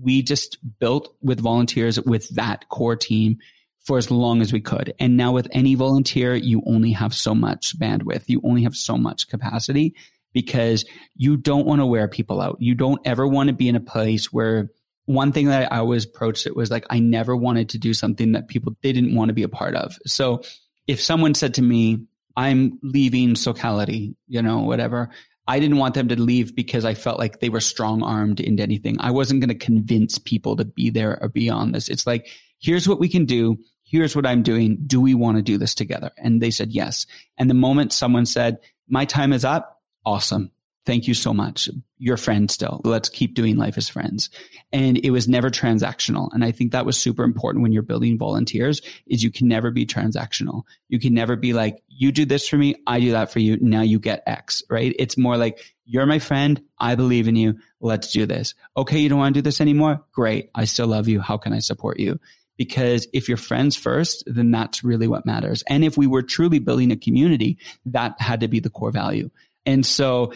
[0.00, 3.38] we just built with volunteers with that core team
[3.84, 4.94] for as long as we could.
[4.98, 8.24] And now with any volunteer, you only have so much bandwidth.
[8.26, 9.94] You only have so much capacity
[10.32, 10.84] because
[11.14, 12.56] you don't want to wear people out.
[12.58, 14.70] You don't ever want to be in a place where
[15.06, 18.32] one thing that I always approached it was like, I never wanted to do something
[18.32, 19.98] that people, they didn't want to be a part of.
[20.06, 20.42] So
[20.86, 25.10] if someone said to me, I'm leaving Socality, you know, whatever,
[25.46, 28.62] I didn't want them to leave because I felt like they were strong armed into
[28.62, 28.96] anything.
[28.98, 31.88] I wasn't going to convince people to be there or be on this.
[31.88, 33.58] It's like, here's what we can do.
[33.82, 34.78] Here's what I'm doing.
[34.86, 36.12] Do we want to do this together?
[36.16, 37.06] And they said yes.
[37.36, 40.50] And the moment someone said, my time is up, awesome.
[40.86, 41.70] Thank you so much.
[41.98, 42.82] You're friends still.
[42.84, 44.28] Let's keep doing life as friends.
[44.70, 46.28] And it was never transactional.
[46.32, 49.70] And I think that was super important when you're building volunteers is you can never
[49.70, 50.64] be transactional.
[50.88, 52.74] You can never be like, you do this for me.
[52.86, 53.56] I do that for you.
[53.62, 54.94] Now you get X, right?
[54.98, 56.62] It's more like you're my friend.
[56.78, 57.58] I believe in you.
[57.80, 58.54] Let's do this.
[58.76, 58.98] Okay.
[58.98, 60.04] You don't want to do this anymore.
[60.12, 60.50] Great.
[60.54, 61.20] I still love you.
[61.20, 62.20] How can I support you?
[62.58, 65.64] Because if you're friends first, then that's really what matters.
[65.66, 69.30] And if we were truly building a community, that had to be the core value.
[69.66, 70.32] And so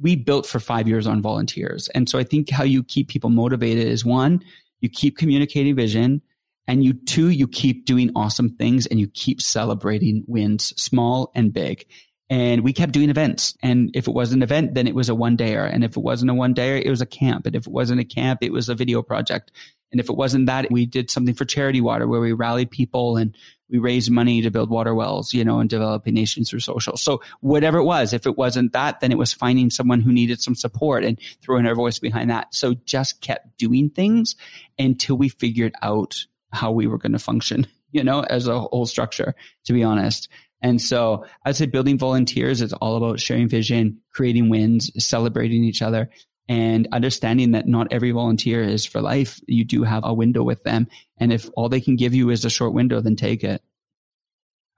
[0.00, 1.88] we built for five years on volunteers.
[1.88, 4.42] And so I think how you keep people motivated is one,
[4.80, 6.22] you keep communicating vision
[6.66, 11.52] and you two, you keep doing awesome things and you keep celebrating wins, small and
[11.52, 11.86] big.
[12.30, 13.54] And we kept doing events.
[13.62, 15.70] And if it was an event, then it was a one dayer.
[15.70, 17.44] And if it wasn't a one dayer, it was a camp.
[17.46, 19.52] And if it wasn't a camp, it was a video project.
[19.92, 23.16] And if it wasn't that, we did something for charity water where we rallied people
[23.18, 23.36] and
[23.68, 26.96] we raised money to build water wells, you know, and developing nations through social.
[26.96, 30.40] So whatever it was, if it wasn't that, then it was finding someone who needed
[30.40, 32.54] some support and throwing our voice behind that.
[32.54, 34.34] So just kept doing things
[34.78, 38.86] until we figured out how we were going to function, you know, as a whole
[38.86, 40.28] structure, to be honest.
[40.62, 45.82] And so I'd say building volunteers is all about sharing vision, creating wins, celebrating each
[45.82, 46.10] other,
[46.48, 49.40] and understanding that not every volunteer is for life.
[49.46, 50.88] You do have a window with them.
[51.18, 53.62] And if all they can give you is a short window, then take it.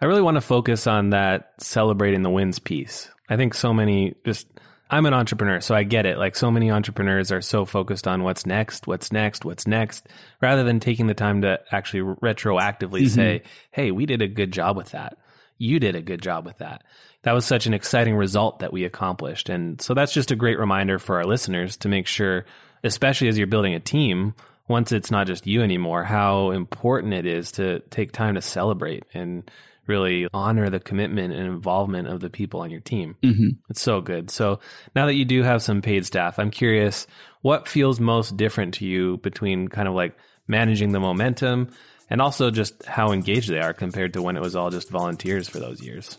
[0.00, 3.11] I really want to focus on that celebrating the wins piece.
[3.29, 4.46] I think so many just
[4.90, 6.18] I'm an entrepreneur, so I get it.
[6.18, 10.07] Like so many entrepreneurs are so focused on what's next, what's next, what's next,
[10.42, 13.07] rather than taking the time to actually retroactively mm-hmm.
[13.07, 15.16] say, "Hey, we did a good job with that.
[15.59, 16.83] You did a good job with that."
[17.23, 19.49] That was such an exciting result that we accomplished.
[19.49, 22.45] And so that's just a great reminder for our listeners to make sure,
[22.83, 24.35] especially as you're building a team,
[24.69, 29.05] once it's not just you anymore, how important it is to take time to celebrate
[29.14, 29.51] and
[29.87, 33.17] really honor the commitment and involvement of the people on your team.
[33.23, 33.49] Mm-hmm.
[33.69, 34.31] It's so good.
[34.31, 34.61] So
[34.95, 37.07] now that you do have some paid staff, I'm curious
[37.43, 41.71] what feels most different to you between kind of like managing the momentum
[42.11, 45.49] and also just how engaged they are compared to when it was all just volunteers
[45.49, 46.19] for those years.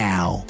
[0.00, 0.46] now.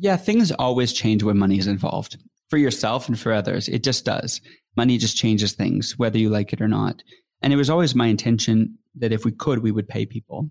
[0.00, 2.16] Yeah, things always change when money is involved
[2.48, 3.68] for yourself and for others.
[3.68, 4.40] It just does.
[4.74, 7.02] Money just changes things, whether you like it or not.
[7.42, 10.50] And it was always my intention that if we could, we would pay people.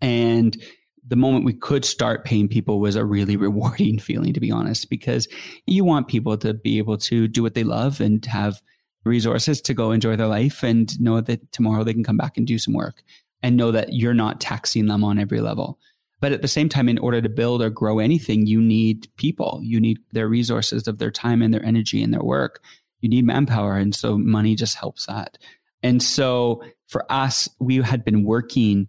[0.00, 0.56] And
[1.04, 4.88] the moment we could start paying people was a really rewarding feeling, to be honest,
[4.88, 5.26] because
[5.66, 8.62] you want people to be able to do what they love and have
[9.04, 12.46] resources to go enjoy their life and know that tomorrow they can come back and
[12.46, 13.02] do some work
[13.42, 15.78] and know that you're not taxing them on every level.
[16.20, 19.60] But at the same time, in order to build or grow anything, you need people.
[19.64, 22.62] You need their resources of their time and their energy and their work.
[23.00, 23.76] You need manpower.
[23.76, 25.36] And so money just helps that.
[25.82, 28.86] And so for us, we had been working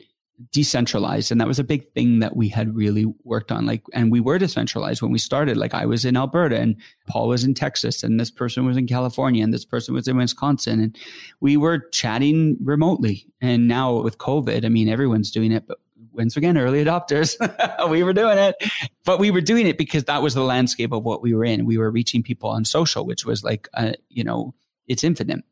[0.52, 4.12] decentralized and that was a big thing that we had really worked on like and
[4.12, 5.58] we were decentralized when we started.
[5.58, 6.76] Like i was in alberta and
[7.08, 10.17] paul was in texas and this person was in california and this person was in
[10.17, 10.98] wisconsin and
[11.39, 13.28] we were chatting remotely.
[13.41, 15.78] And now with covid i mean everyone's doing it but
[16.13, 17.36] once again early adopters
[17.89, 18.56] we were doing it.
[19.06, 21.65] But we were doing it because that was the landscape of what we were in.
[21.65, 24.56] We were reaching people on social which was like uh, you know
[24.88, 25.43] it's infinite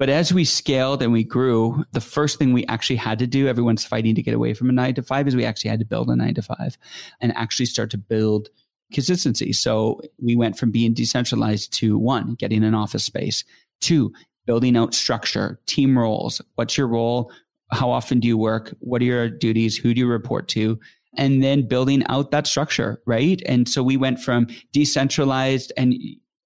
[0.00, 3.46] but as we scaled and we grew, the first thing we actually had to do,
[3.46, 5.84] everyone's fighting to get away from a nine to five, is we actually had to
[5.84, 6.78] build a nine to five
[7.20, 8.48] and actually start to build
[8.94, 9.52] consistency.
[9.52, 13.44] So we went from being decentralized to one, getting an office space,
[13.82, 14.10] two,
[14.46, 16.40] building out structure, team roles.
[16.54, 17.30] What's your role?
[17.70, 18.74] How often do you work?
[18.80, 19.76] What are your duties?
[19.76, 20.80] Who do you report to?
[21.18, 23.42] And then building out that structure, right?
[23.44, 25.94] And so we went from decentralized and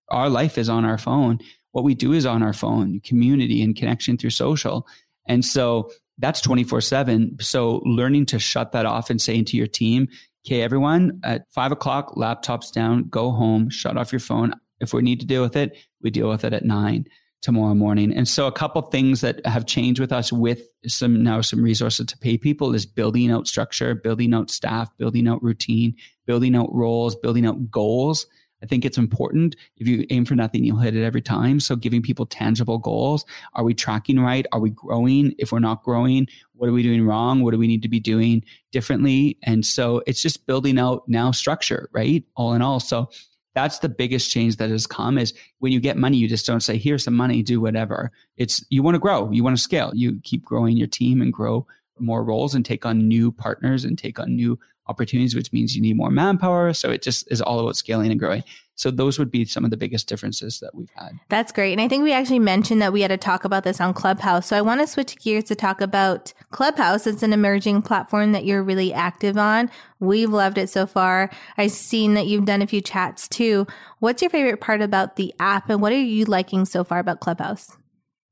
[0.08, 1.38] our life is on our phone
[1.74, 4.86] what we do is on our phone, community and connection through social.
[5.26, 7.36] And so that's 24 7.
[7.40, 10.06] So learning to shut that off and saying to your team,
[10.46, 14.54] okay, everyone at five o'clock, laptops down, go home, shut off your phone.
[14.78, 17.06] If we need to deal with it, we deal with it at nine
[17.42, 18.14] tomorrow morning.
[18.14, 22.06] And so a couple things that have changed with us with some now some resources
[22.06, 26.72] to pay people is building out structure, building out staff, building out routine, building out
[26.72, 28.28] roles, building out goals
[28.64, 29.56] I think it's important.
[29.76, 31.60] If you aim for nothing, you'll hit it every time.
[31.60, 33.26] So giving people tangible goals.
[33.52, 34.46] Are we tracking right?
[34.52, 35.34] Are we growing?
[35.36, 37.42] If we're not growing, what are we doing wrong?
[37.42, 39.36] What do we need to be doing differently?
[39.42, 42.24] And so it's just building out now structure, right?
[42.36, 42.80] All in all.
[42.80, 43.10] So
[43.54, 46.60] That's the biggest change that has come is when you get money, you just don't
[46.60, 48.10] say, here's some money, do whatever.
[48.36, 51.32] It's you want to grow, you want to scale, you keep growing your team and
[51.32, 51.66] grow
[52.00, 55.82] more roles and take on new partners and take on new opportunities, which means you
[55.82, 56.72] need more manpower.
[56.72, 58.44] So it just is all about scaling and growing.
[58.76, 61.12] So those would be some of the biggest differences that we've had.
[61.28, 61.72] That's great.
[61.72, 64.46] And I think we actually mentioned that we had to talk about this on Clubhouse.
[64.46, 67.06] So I want to switch gears to talk about Clubhouse.
[67.06, 69.70] It's an emerging platform that you're really active on.
[70.00, 71.30] We've loved it so far.
[71.56, 73.66] I've seen that you've done a few chats too.
[74.00, 77.20] What's your favorite part about the app and what are you liking so far about
[77.20, 77.76] Clubhouse?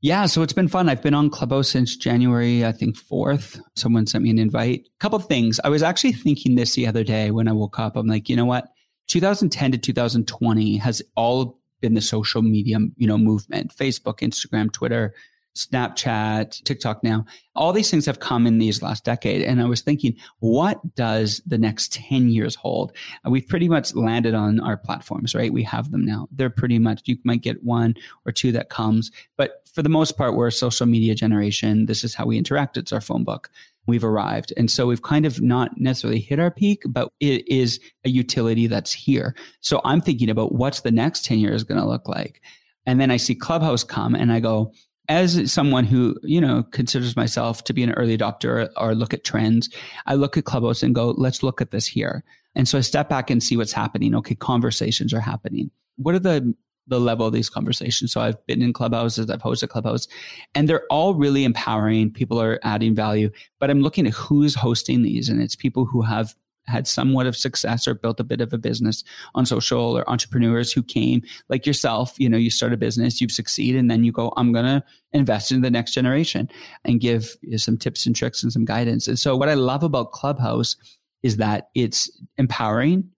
[0.04, 0.88] Yeah, so it's been fun.
[0.88, 3.60] I've been on Clubhouse since January, I think 4th.
[3.76, 4.80] Someone sent me an invite.
[4.80, 5.60] A couple of things.
[5.62, 7.94] I was actually thinking this the other day when I woke up.
[7.94, 8.66] I'm like, you know what?
[9.06, 15.14] 2010 to 2020 has all been the social media, you know, movement, Facebook, Instagram, Twitter,
[15.54, 17.24] Snapchat, TikTok now.
[17.54, 19.42] All these things have come in these last decade.
[19.42, 22.92] And I was thinking, what does the next 10 years hold?
[23.26, 25.52] we've pretty much landed on our platforms, right?
[25.52, 26.28] We have them now.
[26.32, 30.18] They're pretty much, you might get one or two that comes, but for the most
[30.18, 31.86] part, we're a social media generation.
[31.86, 32.76] This is how we interact.
[32.76, 33.50] It's our phone book
[33.86, 34.52] we've arrived.
[34.56, 38.66] And so we've kind of not necessarily hit our peak, but it is a utility
[38.66, 39.34] that's here.
[39.60, 42.40] So I'm thinking about what's the next 10 years going to look like.
[42.86, 44.72] And then I see Clubhouse come and I go,
[45.12, 49.24] as someone who, you know, considers myself to be an early adopter or look at
[49.24, 49.68] trends,
[50.06, 52.24] I look at Clubhouse and go, let's look at this here.
[52.54, 54.14] And so I step back and see what's happening.
[54.14, 55.70] Okay, conversations are happening.
[55.96, 56.54] What are the
[56.88, 58.12] the level of these conversations.
[58.12, 60.08] So I've been in clubhouses, I've hosted clubhouses,
[60.52, 62.10] and they're all really empowering.
[62.10, 66.02] People are adding value, but I'm looking at who's hosting these, and it's people who
[66.02, 66.34] have
[66.66, 70.72] had somewhat of success or built a bit of a business on social or entrepreneurs
[70.72, 74.12] who came like yourself you know you start a business you've succeeded and then you
[74.12, 76.48] go i'm going to invest in the next generation
[76.84, 79.82] and give you some tips and tricks and some guidance and so what i love
[79.82, 80.76] about clubhouse
[81.22, 83.08] is that it's empowering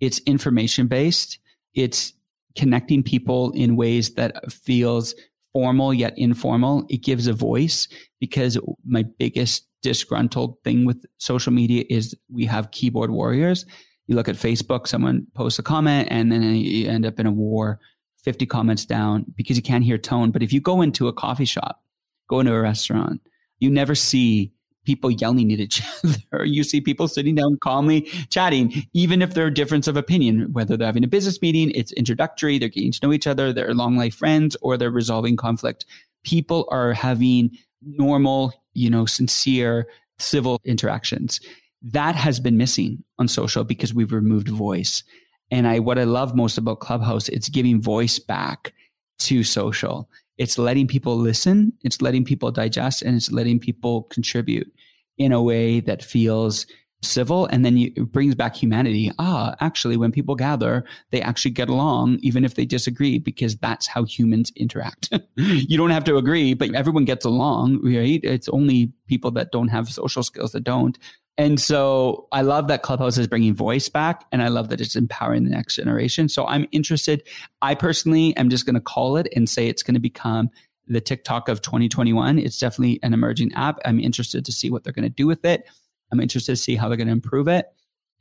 [0.00, 1.38] it's information based
[1.74, 2.12] it's
[2.56, 5.14] connecting people in ways that feels
[5.52, 6.86] formal yet informal.
[6.88, 7.88] It gives a voice
[8.20, 13.66] because my biggest disgruntled thing with social media is we have keyboard warriors.
[14.06, 17.32] You look at Facebook, someone posts a comment and then you end up in a
[17.32, 17.78] war
[18.24, 20.30] 50 comments down because you can't hear tone.
[20.30, 21.82] But if you go into a coffee shop,
[22.28, 23.20] go into a restaurant,
[23.58, 24.52] you never see
[24.84, 26.44] people yelling at each other.
[26.44, 30.76] You see people sitting down calmly chatting, even if they're a difference of opinion, whether
[30.76, 33.96] they're having a business meeting, it's introductory, they're getting to know each other, they're long
[33.96, 35.84] life friends, or they're resolving conflict.
[36.24, 37.50] People are having
[37.82, 39.86] normal, you know, sincere
[40.18, 41.40] civil interactions.
[41.82, 45.02] That has been missing on social because we've removed voice.
[45.50, 48.72] And I what I love most about Clubhouse, it's giving voice back
[49.20, 50.08] to social
[50.40, 54.72] it's letting people listen, it's letting people digest, and it's letting people contribute
[55.18, 56.64] in a way that feels
[57.02, 61.50] civil and then you, it brings back humanity ah actually when people gather they actually
[61.50, 66.16] get along even if they disagree because that's how humans interact you don't have to
[66.16, 70.64] agree but everyone gets along right it's only people that don't have social skills that
[70.64, 70.98] don't
[71.38, 74.94] and so I love that Clubhouse is bringing voice back and I love that it's
[74.94, 76.28] empowering the next generation.
[76.28, 77.22] So I'm interested.
[77.62, 80.50] I personally am just going to call it and say it's going to become
[80.86, 82.38] the TikTok of 2021.
[82.38, 83.78] It's definitely an emerging app.
[83.86, 85.66] I'm interested to see what they're going to do with it.
[86.12, 87.66] I'm interested to see how they're going to improve it.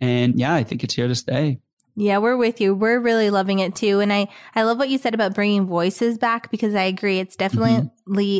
[0.01, 1.59] And yeah, I think it's here to stay.
[1.95, 2.73] Yeah, we're with you.
[2.73, 3.99] We're really loving it too.
[3.99, 7.19] And I, I love what you said about bringing voices back because I agree.
[7.19, 7.87] It's definitely mm-hmm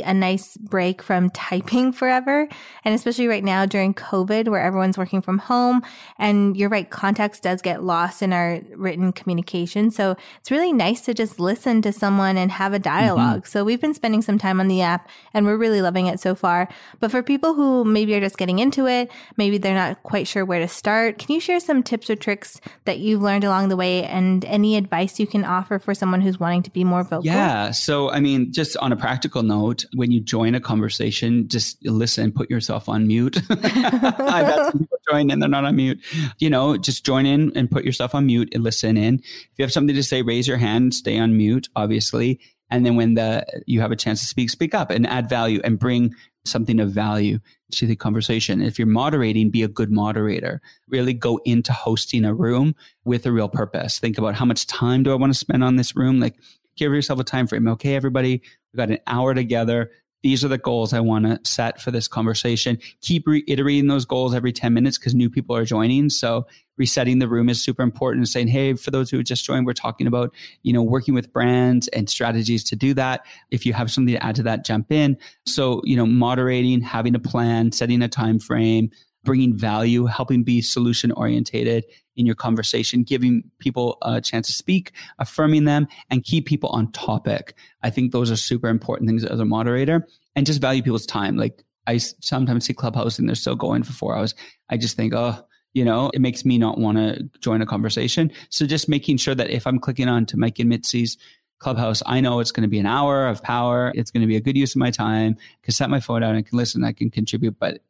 [0.04, 2.48] a nice break from typing forever.
[2.84, 5.82] And especially right now during COVID where everyone's working from home.
[6.18, 9.92] And you're right, context does get lost in our written communication.
[9.92, 13.50] So it's really nice to just listen to someone and have a dialog mm-hmm.
[13.50, 16.36] So we've been spending some time on the app and we're really loving it so
[16.36, 16.70] far.
[17.00, 20.46] But for people who maybe are just getting into it, maybe they're not quite sure
[20.46, 23.76] where to start, can you share some tips or tricks that you've learned along the
[23.76, 27.26] way and any advice you can offer for someone who's wanting to be more vocal?
[27.26, 27.72] Yeah.
[27.72, 31.84] So, I mean, just on a practical note, note when you join a conversation, just
[31.86, 33.38] listen, put yourself on mute.
[33.50, 36.00] I've had some people join and they're not on mute.
[36.40, 39.16] You know, just join in and put yourself on mute and listen in.
[39.16, 42.40] If you have something to say, raise your hand, stay on mute, obviously.
[42.72, 45.60] And then when the you have a chance to speak, speak up and add value
[45.64, 46.14] and bring
[46.46, 47.40] something of value
[47.72, 48.62] to the conversation.
[48.62, 50.62] If you're moderating, be a good moderator.
[50.88, 54.00] Really go into hosting a room with a real purpose.
[54.00, 56.20] Think about how much time do I want to spend on this room?
[56.20, 56.36] Like
[56.80, 57.68] give yourself a time frame.
[57.68, 58.42] Okay, everybody,
[58.74, 59.92] we've got an hour together.
[60.22, 62.78] These are the goals I want to set for this conversation.
[63.02, 66.10] Keep reiterating those goals every 10 minutes because new people are joining.
[66.10, 66.46] So
[66.78, 70.08] resetting the room is super important saying, Hey, for those who just joined, we're talking
[70.08, 73.26] about, you know, working with brands and strategies to do that.
[73.50, 75.18] If you have something to add to that, jump in.
[75.46, 78.92] So, you know, moderating, having a plan, setting a time frame,
[79.24, 81.86] bringing value, helping be solution orientated
[82.20, 86.92] in your conversation, giving people a chance to speak, affirming them, and keep people on
[86.92, 87.56] topic.
[87.82, 90.06] I think those are super important things as a moderator
[90.36, 91.38] and just value people's time.
[91.38, 94.36] Like I sometimes see Clubhouse and they're still going for four hours.
[94.70, 95.44] I just think, oh,
[95.74, 98.32] you know, it makes me not want to join a conversation.
[98.50, 101.18] So just making sure that if I'm clicking on to Mike and Mitzi's
[101.60, 103.94] Clubhouse, I know it's going to be an hour of power.
[103.96, 105.38] It's going to be a good use of my time.
[105.40, 106.36] I can set my phone down.
[106.36, 106.84] I can listen.
[106.84, 107.58] I can contribute.
[107.60, 107.82] But,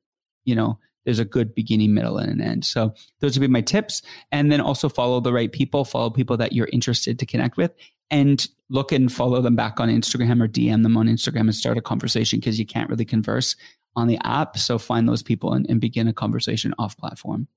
[0.46, 2.66] you know, there's a good beginning, middle, and an end.
[2.66, 4.02] So those would be my tips.
[4.32, 7.74] And then also follow the right people, follow people that you're interested to connect with,
[8.12, 11.78] and look and follow them back on Instagram or DM them on Instagram and start
[11.78, 13.56] a conversation because you can't really converse
[13.96, 14.58] on the app.
[14.58, 17.48] So find those people and, and begin a conversation off platform.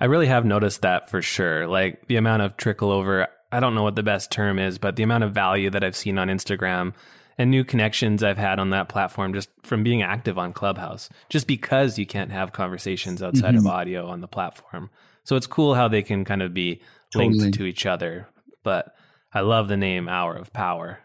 [0.00, 1.66] I really have noticed that for sure.
[1.66, 4.96] Like the amount of trickle over, I don't know what the best term is, but
[4.96, 6.94] the amount of value that I've seen on Instagram
[7.38, 11.46] and new connections I've had on that platform just from being active on Clubhouse, just
[11.46, 13.66] because you can't have conversations outside mm-hmm.
[13.66, 14.90] of audio on the platform.
[15.24, 16.80] So it's cool how they can kind of be
[17.14, 17.50] linked totally.
[17.52, 18.28] to each other.
[18.62, 18.94] But
[19.32, 21.00] I love the name Hour of Power.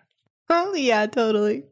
[0.49, 1.63] Oh, yeah, totally.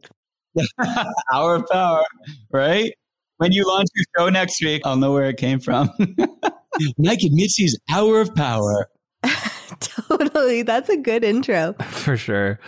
[1.33, 2.03] Hour of Power,
[2.51, 2.93] right?
[3.37, 5.89] When you launch your show next week, I'll know where it came from.
[6.97, 8.89] Mike and Mitzi's Hour of Power.
[9.79, 10.61] totally.
[10.61, 11.73] That's a good intro.
[11.89, 12.59] For sure.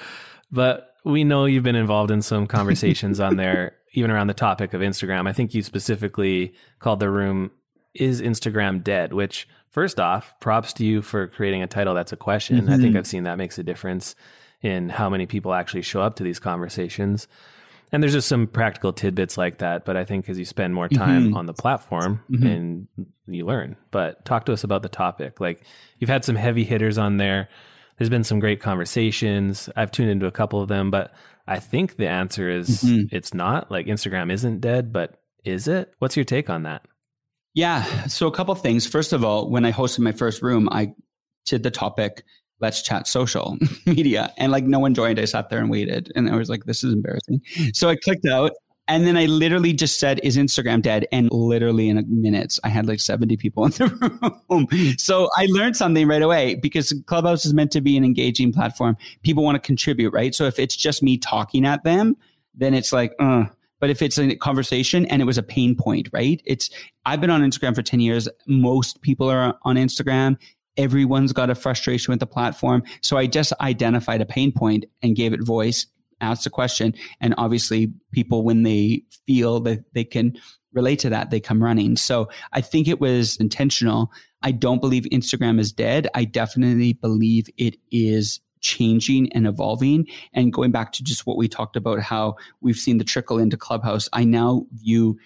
[0.52, 4.74] But we know you've been involved in some conversations on there, even around the topic
[4.74, 5.28] of Instagram.
[5.28, 7.52] I think you specifically called the room
[7.94, 9.14] Is Instagram Dead?
[9.14, 12.58] Which, first off, props to you for creating a title that's a question.
[12.58, 12.70] Mm-hmm.
[12.70, 12.98] I think mm-hmm.
[12.98, 14.16] I've seen that makes a difference
[14.62, 17.28] in how many people actually show up to these conversations.
[17.92, 19.86] And there's just some practical tidbits like that.
[19.86, 21.38] But I think as you spend more time mm-hmm.
[21.38, 22.46] on the platform mm-hmm.
[22.46, 22.88] and
[23.28, 23.78] you learn.
[23.92, 25.40] But talk to us about the topic.
[25.40, 25.62] Like
[26.00, 27.48] you've had some heavy hitters on there.
[27.98, 29.70] There's been some great conversations.
[29.76, 31.14] I've tuned into a couple of them, but
[31.48, 33.16] I think the answer is mm-hmm.
[33.16, 33.72] it's not.
[33.72, 35.94] Like Instagram isn't dead, but is it?
[36.00, 36.84] What's your take on that?
[37.54, 38.06] Yeah.
[38.06, 38.86] So a couple things.
[38.86, 40.94] First of all, when I hosted my first room, I
[41.46, 42.24] did the topic
[42.60, 44.34] let's chat social media.
[44.38, 45.20] And like no one joined.
[45.20, 46.12] I sat there and waited.
[46.16, 47.42] And I was like, this is embarrassing.
[47.74, 48.52] So I clicked out.
[48.88, 51.08] And then I literally just said, is Instagram dead?
[51.12, 54.68] And literally in minutes, I had like 70 people in the room.
[54.98, 58.96] So I learned something right away because Clubhouse is meant to be an engaging platform.
[59.24, 60.34] People want to contribute, right?
[60.34, 62.16] So if it's just me talking at them,
[62.56, 63.46] then it's like, uh,
[63.80, 66.42] but if it's a conversation and it was a pain point, right?
[66.46, 66.70] It's,
[67.06, 68.30] I've been on Instagram for 10 years.
[68.48, 70.38] Most people are on Instagram.
[70.78, 72.84] Everyone's got a frustration with the platform.
[73.02, 75.88] So I just identified a pain point and gave it voice,
[76.22, 76.94] asked a question.
[77.22, 80.38] And obviously, people, when they feel that they can
[80.74, 81.98] relate to that, they come running.
[81.98, 84.12] So I think it was intentional.
[84.42, 86.08] I don't believe Instagram is dead.
[86.14, 90.08] I definitely believe it is changing and evolving.
[90.34, 93.58] And going back to just what we talked about, how we've seen the trickle into
[93.58, 95.18] Clubhouse, I now view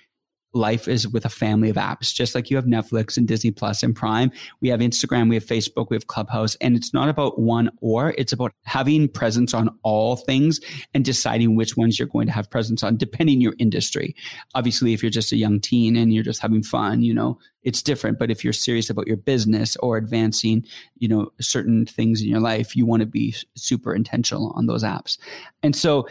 [0.53, 3.83] life is with a family of apps, just like you have Netflix and Disney Plus
[3.83, 4.31] and Prime.
[4.59, 8.13] We have Instagram, we have Facebook, we have Clubhouse, and it's not about one or,
[8.17, 10.59] it's about having presence on all things
[10.93, 14.15] and deciding which ones you're going to have presence on, depending your industry.
[14.55, 17.81] Obviously, if you're just a young teen and you're just having fun, you know, it's
[17.81, 18.19] different.
[18.19, 20.65] But if you're serious about your business or advancing,
[20.97, 24.83] you know, certain things in your life, you want to be super intentional on those
[24.83, 25.17] apps.
[25.63, 26.07] And so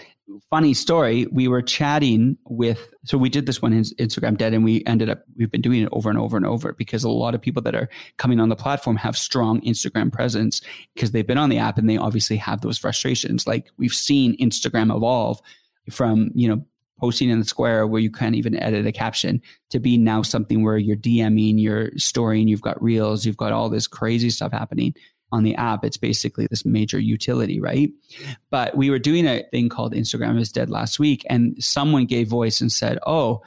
[0.50, 1.26] funny story.
[1.30, 5.08] We were chatting with, so we did this one in Instagram Dead, and we ended
[5.08, 7.62] up, we've been doing it over and over and over because a lot of people
[7.62, 10.60] that are coming on the platform have strong Instagram presence
[10.94, 13.46] because they've been on the app and they obviously have those frustrations.
[13.46, 15.40] Like we've seen Instagram evolve
[15.90, 16.64] from, you know,
[16.98, 20.62] posting in the square where you can't even edit a caption to be now something
[20.62, 24.94] where you're DMing, you're storing, you've got reels, you've got all this crazy stuff happening
[25.32, 27.90] on the app, it's basically this major utility, right?
[28.50, 32.28] But we were doing a thing called Instagram is dead last week, and someone gave
[32.28, 33.42] voice and said, Oh,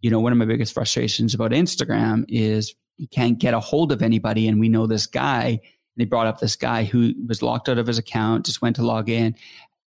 [0.00, 3.92] you know, one of my biggest frustrations about Instagram is you can't get a hold
[3.92, 4.48] of anybody.
[4.48, 5.60] And we know this guy, and
[5.96, 8.82] they brought up this guy who was locked out of his account, just went to
[8.82, 9.34] log in,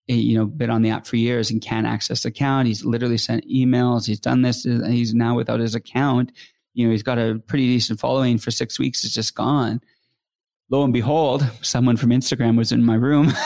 [0.07, 2.67] eh, you know, been on the app for years and can't access the account.
[2.67, 4.05] He's literally sent emails.
[4.05, 4.65] He's done this.
[4.65, 6.31] And he's now without his account.
[6.73, 9.03] You know, he's got a pretty decent following for six weeks.
[9.03, 9.81] It's just gone
[10.69, 13.27] lo and behold, someone from Instagram was in my room.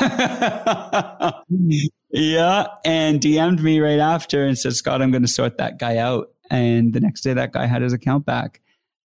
[2.12, 2.68] yeah.
[2.86, 6.30] And DM'd me right after and said, Scott, I'm going to sort that guy out.
[6.50, 8.62] And the next day, that guy had his account back.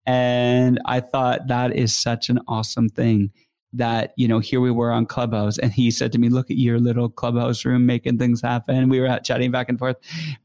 [0.07, 3.31] And I thought that is such an awesome thing
[3.75, 6.57] that, you know, here we were on Clubhouse and he said to me, look at
[6.57, 8.89] your little Clubhouse room making things happen.
[8.89, 9.97] We were chatting back and forth.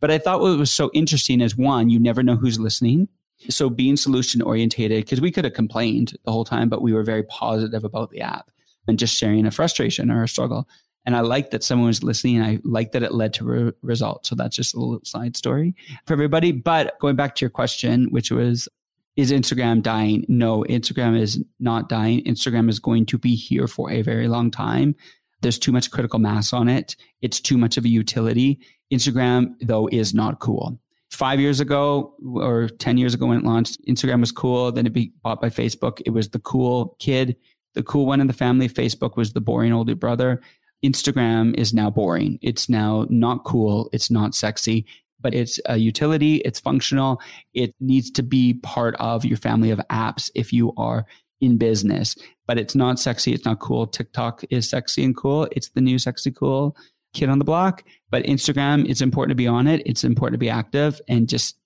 [0.02, 3.08] But I thought what was so interesting is one, you never know who's listening.
[3.50, 7.04] So being solution orientated, because we could have complained the whole time, but we were
[7.04, 8.50] very positive about the app
[8.88, 10.68] and just sharing a frustration or a struggle.
[11.06, 12.42] And I like that someone was listening.
[12.42, 14.30] I like that it led to re- results.
[14.30, 15.76] So that's just a little side story
[16.06, 16.52] for everybody.
[16.54, 18.70] But going back to your question, which was
[19.16, 20.26] Is Instagram dying?
[20.28, 22.24] No, Instagram is not dying.
[22.24, 24.96] Instagram is going to be here for a very long time.
[25.42, 26.96] There's too much critical mass on it.
[27.22, 28.60] It's too much of a utility.
[28.92, 30.80] Instagram, though, is not cool.
[31.14, 34.72] Five years ago or 10 years ago when it launched, Instagram was cool.
[34.72, 36.02] Then it be bought by Facebook.
[36.06, 37.36] It was the cool kid,
[37.76, 38.68] the cool one in the family.
[38.68, 40.42] Facebook was the boring older brother.
[40.84, 42.40] Instagram is now boring.
[42.42, 43.90] It's now not cool.
[43.94, 44.86] It's not sexy
[45.24, 47.20] but it's a utility, it's functional,
[47.54, 51.06] it needs to be part of your family of apps if you are
[51.42, 52.16] in business.
[52.46, 53.88] But it's not sexy, it's not cool.
[53.88, 55.48] TikTok is sexy and cool.
[55.52, 56.76] It's the new sexy cool
[57.14, 57.84] kid on the block.
[58.10, 59.82] But Instagram, it's important to be on it.
[59.86, 61.58] It's important to be active and just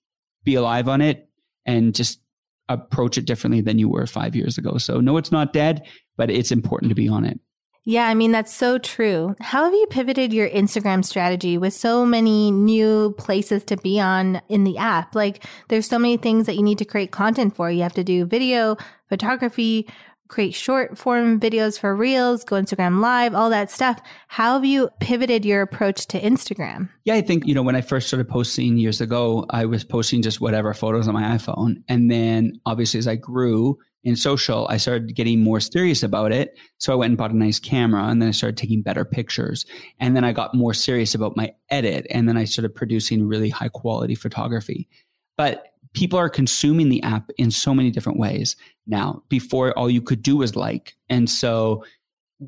[0.44, 1.28] be alive on it
[1.66, 2.20] and just
[2.68, 4.78] approach it differently than you were five years ago.
[4.78, 5.86] So no, it's not dead,
[6.16, 7.40] but it's important to be on it.
[7.84, 9.34] Yeah, I mean, that's so true.
[9.40, 14.42] How have you pivoted your Instagram strategy with so many new places to be on
[14.50, 15.14] in the app?
[15.14, 17.70] Like, there's so many things that you need to create content for.
[17.70, 18.76] You have to do video,
[19.08, 19.88] photography,
[20.28, 24.00] create short form videos for reels, go Instagram live, all that stuff.
[24.28, 26.88] How have you pivoted your approach to Instagram?
[27.04, 30.22] Yeah, I think, you know, when I first started posting years ago, I was posting
[30.22, 31.82] just whatever photos on my iPhone.
[31.88, 36.56] And then obviously as I grew, in social, I started getting more serious about it.
[36.78, 39.66] So I went and bought a nice camera and then I started taking better pictures.
[39.98, 42.06] And then I got more serious about my edit.
[42.10, 44.88] And then I started producing really high quality photography.
[45.36, 45.67] But
[45.98, 48.54] people are consuming the app in so many different ways
[48.86, 49.20] now.
[49.28, 50.94] Before, all you could do was like.
[51.08, 51.84] And so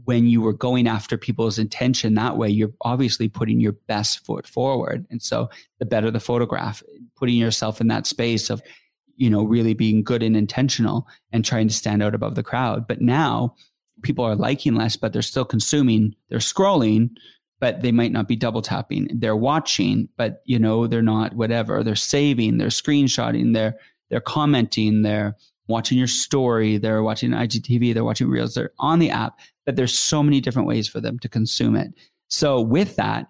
[0.04, 4.46] when you were going after people's intention that way, you're obviously putting your best foot
[4.46, 5.04] forward.
[5.10, 6.80] And so the better the photograph,
[7.16, 8.62] putting yourself in that space of,
[9.16, 12.86] you know, really being good and intentional and trying to stand out above the crowd.
[12.86, 13.56] But now
[14.02, 16.14] people are liking less, but they're still consuming.
[16.28, 17.10] They're scrolling,
[17.60, 19.08] but they might not be double tapping.
[19.14, 21.84] They're watching, but you know, they're not whatever.
[21.84, 23.76] They're saving, they're screenshotting, they're
[24.08, 25.36] they're commenting, they're
[25.68, 29.96] watching your story, they're watching IGTV, they're watching reels, they're on the app, but there's
[29.96, 31.92] so many different ways for them to consume it.
[32.26, 33.28] So with that,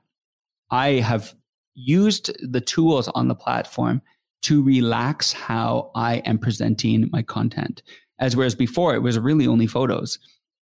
[0.71, 1.35] I have
[1.75, 4.01] used the tools on the platform
[4.43, 7.83] to relax how I am presenting my content.
[8.19, 10.19] As whereas before it was really only photos.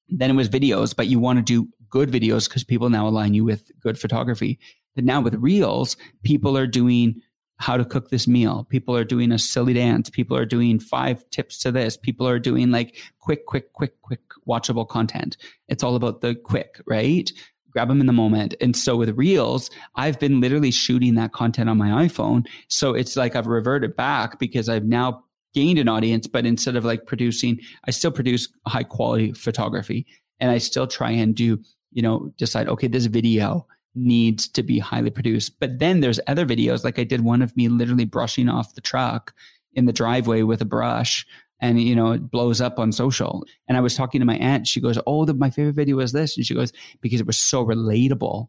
[0.09, 3.34] Then it was videos, but you want to do good videos because people now align
[3.34, 4.59] you with good photography.
[4.95, 7.20] But now with reels, people are doing
[7.59, 8.66] how to cook this meal.
[8.68, 10.11] People are doing a silly dance.
[10.11, 11.97] People are doing five tips to this.
[11.97, 15.37] People are doing like quick, quick, quick, quick watchable content.
[15.68, 17.30] It's all about the quick, right?
[17.76, 18.55] grab them in the moment.
[18.59, 22.47] And so with Reels, I've been literally shooting that content on my iPhone.
[22.68, 26.87] So it's like I've reverted back because I've now gained an audience, but instead of
[26.87, 30.07] like producing, I still produce high quality photography
[30.41, 31.59] and I still try and do,
[31.97, 35.59] you know, decide, okay, this video needs to be highly produced.
[35.59, 38.83] But then there's other videos, like I did one of me literally brushing off the
[38.83, 39.33] truck
[39.73, 41.27] in the driveway with a brush
[41.59, 44.67] and you know it blows up on social and i was talking to my aunt
[44.67, 46.71] she goes oh the, my favorite video was this and she goes
[47.01, 48.49] because it was so relatable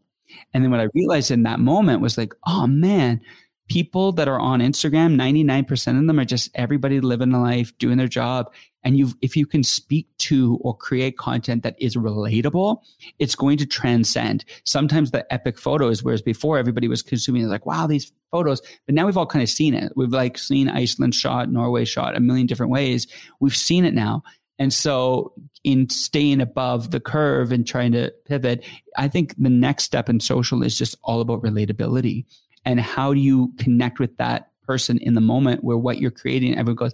[0.52, 3.18] and then what i realized in that moment was like oh man
[3.68, 7.98] people that are on Instagram, 99% of them are just everybody living a life, doing
[7.98, 8.52] their job.
[8.84, 12.78] And you, if you can speak to or create content that is relatable,
[13.18, 14.44] it's going to transcend.
[14.64, 19.06] Sometimes the epic photos, whereas before everybody was consuming like, wow, these photos, but now
[19.06, 19.92] we've all kind of seen it.
[19.96, 23.06] We've like seen Iceland shot, Norway shot a million different ways.
[23.40, 24.22] We've seen it now.
[24.58, 25.32] And so
[25.64, 28.64] in staying above the curve and trying to pivot,
[28.96, 32.24] I think the next step in social is just all about relatability
[32.64, 36.56] and how do you connect with that person in the moment where what you're creating
[36.56, 36.92] everyone goes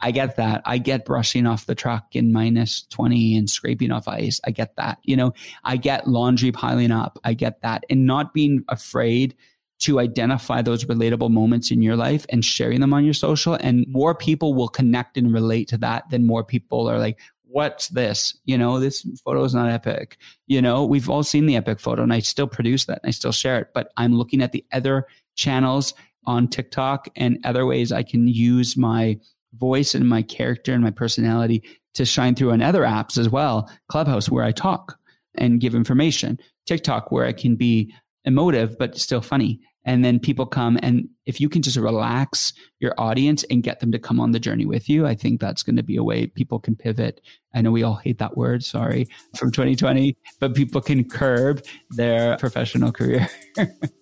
[0.00, 4.08] i get that i get brushing off the truck in minus 20 and scraping off
[4.08, 8.04] ice i get that you know i get laundry piling up i get that and
[8.04, 9.36] not being afraid
[9.78, 13.86] to identify those relatable moments in your life and sharing them on your social and
[13.88, 17.18] more people will connect and relate to that than more people are like
[17.52, 18.34] what's this?
[18.46, 20.16] You know, this photo is not epic.
[20.46, 23.12] You know, we've all seen the epic photo and I still produce that and I
[23.12, 25.94] still share it, but I'm looking at the other channels
[26.24, 29.18] on TikTok and other ways I can use my
[29.54, 31.62] voice and my character and my personality
[31.94, 33.70] to shine through on other apps as well.
[33.88, 34.98] Clubhouse, where I talk
[35.34, 36.38] and give information.
[36.66, 37.92] TikTok, where I can be
[38.24, 42.94] emotive, but still funny and then people come and if you can just relax your
[42.98, 45.76] audience and get them to come on the journey with you i think that's going
[45.76, 47.20] to be a way people can pivot
[47.54, 52.36] i know we all hate that word sorry from 2020 but people can curb their
[52.38, 53.28] professional career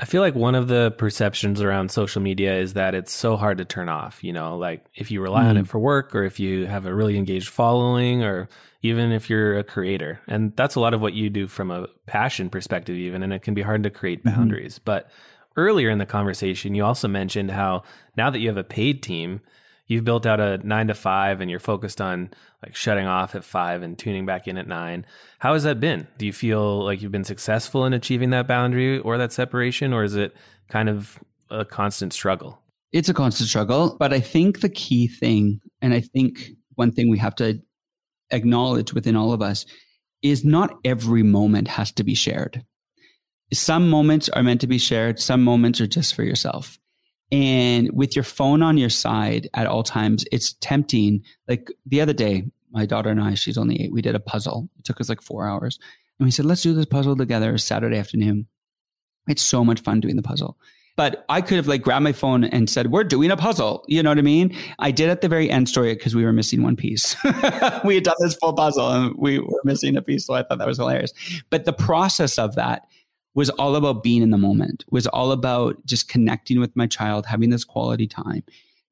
[0.00, 3.58] I feel like one of the perceptions around social media is that it's so hard
[3.58, 4.22] to turn off.
[4.22, 5.48] You know, like if you rely mm.
[5.48, 8.48] on it for work or if you have a really engaged following or
[8.82, 10.20] even if you're a creator.
[10.28, 13.22] And that's a lot of what you do from a passion perspective, even.
[13.22, 14.36] And it can be hard to create mm-hmm.
[14.36, 14.74] boundaries.
[14.74, 14.84] Mm-hmm.
[14.84, 15.10] But
[15.56, 17.82] earlier in the conversation, you also mentioned how
[18.16, 19.40] now that you have a paid team,
[19.88, 22.30] you've built out a nine to five and you're focused on
[22.62, 25.04] like shutting off at five and tuning back in at nine.
[25.38, 26.06] How has that been?
[26.18, 30.04] Do you feel like you've been successful in achieving that boundary or that separation, or
[30.04, 30.36] is it
[30.68, 31.18] kind of
[31.50, 32.60] a constant struggle?
[32.92, 37.10] It's a constant struggle, but I think the key thing, and I think one thing
[37.10, 37.60] we have to
[38.30, 39.66] acknowledge within all of us
[40.22, 42.64] is not every moment has to be shared.
[43.52, 46.78] Some moments are meant to be shared, some moments are just for yourself.
[47.30, 51.22] And with your phone on your side at all times, it's tempting.
[51.46, 54.68] Like the other day, my daughter and I, she's only eight, we did a puzzle.
[54.78, 55.78] It took us like four hours.
[56.18, 58.46] And we said, let's do this puzzle together Saturday afternoon.
[59.28, 60.56] It's so much fun doing the puzzle.
[60.96, 63.84] But I could have like grabbed my phone and said, we're doing a puzzle.
[63.86, 64.56] You know what I mean?
[64.80, 67.14] I did at the very end story because we were missing one piece.
[67.84, 70.26] we had done this full puzzle and we were missing a piece.
[70.26, 71.12] So I thought that was hilarious.
[71.50, 72.88] But the process of that
[73.38, 77.24] was all about being in the moment, was all about just connecting with my child,
[77.24, 78.42] having this quality time.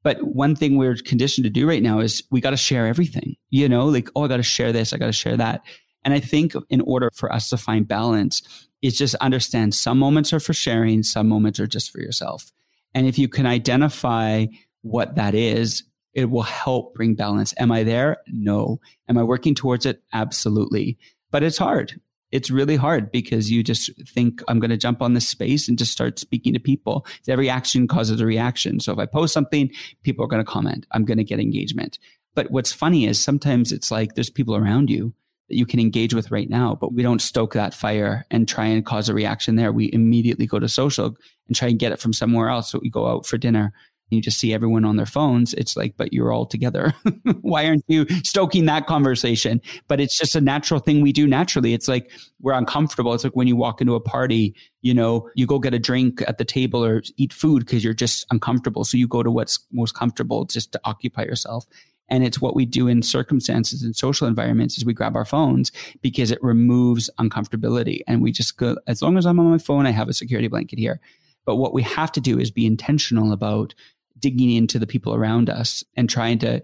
[0.05, 3.35] But one thing we're conditioned to do right now is we got to share everything,
[3.51, 5.63] you know, like, oh, I got to share this, I got to share that.
[6.05, 8.41] And I think in order for us to find balance,
[8.83, 12.53] is just understand some moments are for sharing, some moments are just for yourself.
[12.95, 14.47] And if you can identify
[14.83, 15.83] what that is,
[16.15, 17.53] it will help bring balance.
[17.59, 18.19] Am I there?
[18.29, 18.79] No.
[19.09, 20.05] Am I working towards it?
[20.13, 20.99] Absolutely.
[21.33, 22.01] But it's hard
[22.33, 25.79] it's really hard because you just think I'm going to jump on this space and
[25.79, 27.07] just start speaking to people.
[27.29, 28.81] Every action causes a reaction.
[28.81, 29.71] So if I post something,
[30.03, 30.87] people are going to comment.
[30.93, 31.99] I'm going to get engagement.
[32.35, 35.15] But what's funny is sometimes it's like there's people around you
[35.49, 38.67] that you can engage with right now, but we don't stoke that fire and try
[38.67, 39.73] and cause a reaction there.
[39.73, 41.17] We immediately go to social
[41.47, 42.71] and try and get it from somewhere else.
[42.71, 43.73] So we go out for dinner
[44.11, 45.53] you just see everyone on their phones.
[45.55, 46.95] It's like, but you're all together.
[47.41, 49.61] Why aren't you stoking that conversation?
[49.89, 51.75] But it's just a natural thing we do naturally.
[51.75, 53.15] It's like we're uncomfortable.
[53.15, 56.23] It's like when you walk into a party, you know, you go get a drink
[56.27, 58.85] at the table or eat food because you're just uncomfortable.
[58.85, 61.67] So you go to what's most comfortable just to occupy yourself.
[62.09, 65.73] And it's what we do in circumstances and social environments is we grab our phones
[66.03, 68.01] because it removes uncomfortability.
[68.07, 70.47] And we just go, as long as I'm on my phone, I have a security
[70.49, 71.01] blanket here.
[71.45, 73.75] But what we have to do is be intentional about
[74.19, 76.63] digging into the people around us and trying to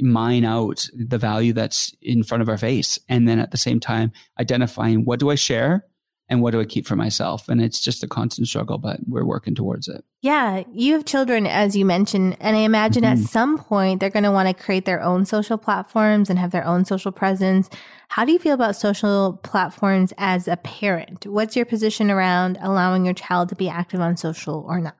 [0.00, 2.98] mine out the value that's in front of our face.
[3.08, 5.86] And then at the same time, identifying what do I share
[6.28, 7.48] and what do I keep for myself?
[7.48, 10.02] And it's just a constant struggle, but we're working towards it.
[10.22, 10.62] Yeah.
[10.72, 13.22] You have children, as you mentioned, and I imagine mm-hmm.
[13.22, 16.50] at some point they're going to want to create their own social platforms and have
[16.50, 17.68] their own social presence.
[18.08, 21.26] How do you feel about social platforms as a parent?
[21.26, 24.96] What's your position around allowing your child to be active on social or not?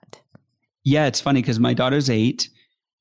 [0.84, 2.48] Yeah, it's funny because my daughter's eight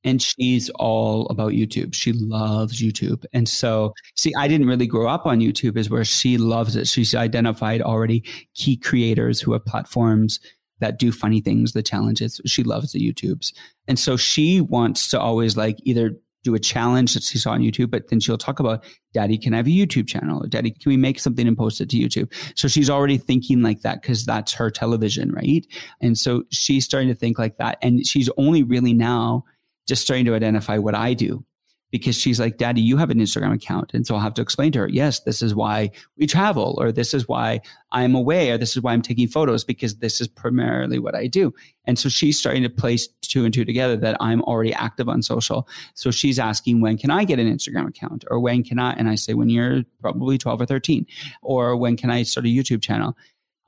[0.03, 1.93] and she's all about YouTube.
[1.93, 3.23] She loves YouTube.
[3.34, 6.88] And so, see, I didn't really grow up on YouTube, is where she loves it.
[6.88, 8.23] She's identified already
[8.55, 10.39] key creators who have platforms
[10.79, 12.41] that do funny things, the challenges.
[12.45, 13.53] She loves the YouTubes.
[13.88, 16.13] And so she wants to always like either
[16.43, 18.83] do a challenge that she saw on YouTube, but then she'll talk about,
[19.13, 20.45] Daddy, can I have a YouTube channel?
[20.47, 22.33] Daddy, can we make something and post it to YouTube?
[22.55, 25.65] So she's already thinking like that because that's her television, right?
[26.01, 27.77] And so she's starting to think like that.
[27.81, 29.43] And she's only really now
[29.87, 31.45] just starting to identify what I do
[31.91, 33.91] because she's like, Daddy, you have an Instagram account.
[33.93, 36.91] And so I'll have to explain to her, yes, this is why we travel, or
[36.91, 37.61] this is why
[37.91, 41.27] I'm away, or this is why I'm taking photos, because this is primarily what I
[41.27, 41.53] do.
[41.85, 45.21] And so she's starting to place two and two together that I'm already active on
[45.21, 45.67] social.
[45.93, 48.23] So she's asking, when can I get an Instagram account?
[48.31, 48.93] Or when can I?
[48.93, 51.05] And I say, when you're probably 12 or 13.
[51.41, 53.17] Or when can I start a YouTube channel?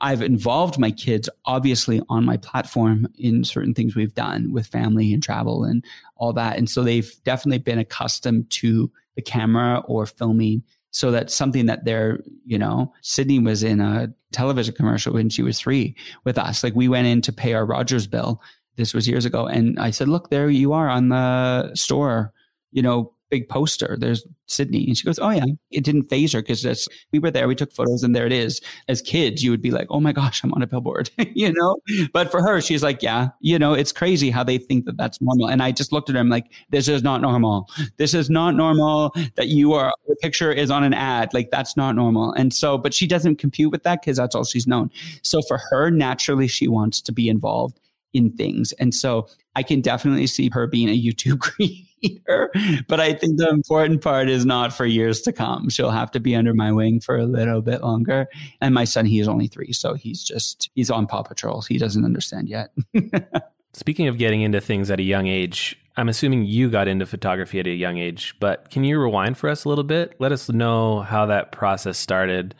[0.01, 5.13] I've involved my kids obviously on my platform in certain things we've done with family
[5.13, 5.83] and travel and
[6.17, 6.57] all that.
[6.57, 10.63] And so they've definitely been accustomed to the camera or filming.
[10.91, 15.41] So that's something that they're, you know, Sydney was in a television commercial when she
[15.41, 16.63] was three with us.
[16.63, 18.41] Like we went in to pay our Rogers bill.
[18.75, 19.45] This was years ago.
[19.45, 22.33] And I said, look, there you are on the store,
[22.71, 23.97] you know, big poster.
[23.99, 24.85] There's Sydney.
[24.85, 25.45] And she goes, Oh, yeah.
[25.71, 27.47] It didn't phase her because we were there.
[27.47, 28.61] We took photos and there it is.
[28.87, 31.77] As kids, you would be like, Oh my gosh, I'm on a billboard, you know?
[32.13, 35.19] But for her, she's like, Yeah, you know, it's crazy how they think that that's
[35.19, 35.49] normal.
[35.49, 36.19] And I just looked at her.
[36.19, 37.67] I'm like, This is not normal.
[37.97, 41.33] This is not normal that you are, the picture is on an ad.
[41.33, 42.33] Like, that's not normal.
[42.33, 44.91] And so, but she doesn't compute with that because that's all she's known.
[45.23, 47.79] So for her, naturally, she wants to be involved
[48.13, 48.73] in things.
[48.73, 51.87] And so I can definitely see her being a YouTube creator
[52.27, 52.51] her.
[52.87, 55.69] But I think the important part is not for years to come.
[55.69, 58.27] She'll have to be under my wing for a little bit longer.
[58.61, 59.73] And my son, he is only three.
[59.73, 61.61] So he's just, he's on Paw Patrol.
[61.61, 62.71] He doesn't understand yet.
[63.73, 67.59] Speaking of getting into things at a young age, I'm assuming you got into photography
[67.59, 70.15] at a young age, but can you rewind for us a little bit?
[70.19, 72.55] Let us know how that process started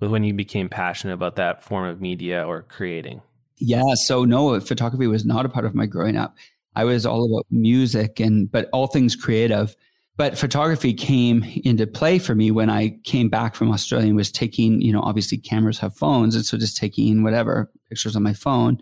[0.00, 3.22] with when you became passionate about that form of media or creating.
[3.58, 3.94] Yeah.
[3.94, 6.36] So, no, photography was not a part of my growing up.
[6.76, 9.74] I was all about music and, but all things creative.
[10.16, 14.30] But photography came into play for me when I came back from Australia and was
[14.30, 16.36] taking, you know, obviously cameras have phones.
[16.36, 18.78] And so just taking whatever pictures on my phone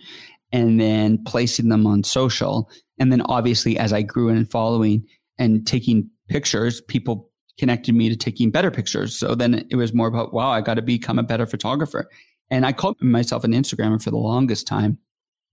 [0.53, 2.70] and then placing them on social.
[2.99, 5.07] And then obviously as I grew in following
[5.38, 9.18] and taking pictures, people connected me to taking better pictures.
[9.18, 12.11] So then it was more about, wow, I got to become a better photographer.
[12.51, 14.99] And I called myself an Instagrammer for the longest time.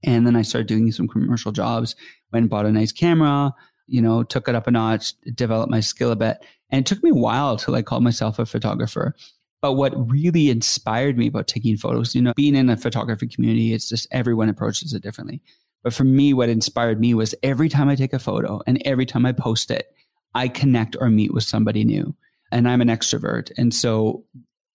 [0.04, 1.96] And then I started doing some commercial jobs,
[2.32, 3.54] went and bought a nice camera,
[3.88, 6.38] you know, took it up a notch, developed my skill a bit.
[6.70, 9.16] And it took me a while till I called myself a photographer.
[9.62, 13.74] But what really inspired me about taking photos, you know, being in a photography community,
[13.74, 15.42] it's just everyone approaches it differently.
[15.84, 19.06] But for me, what inspired me was every time I take a photo and every
[19.06, 19.88] time I post it,
[20.34, 22.16] I connect or meet with somebody new.
[22.52, 23.52] And I'm an extrovert.
[23.58, 24.24] And so,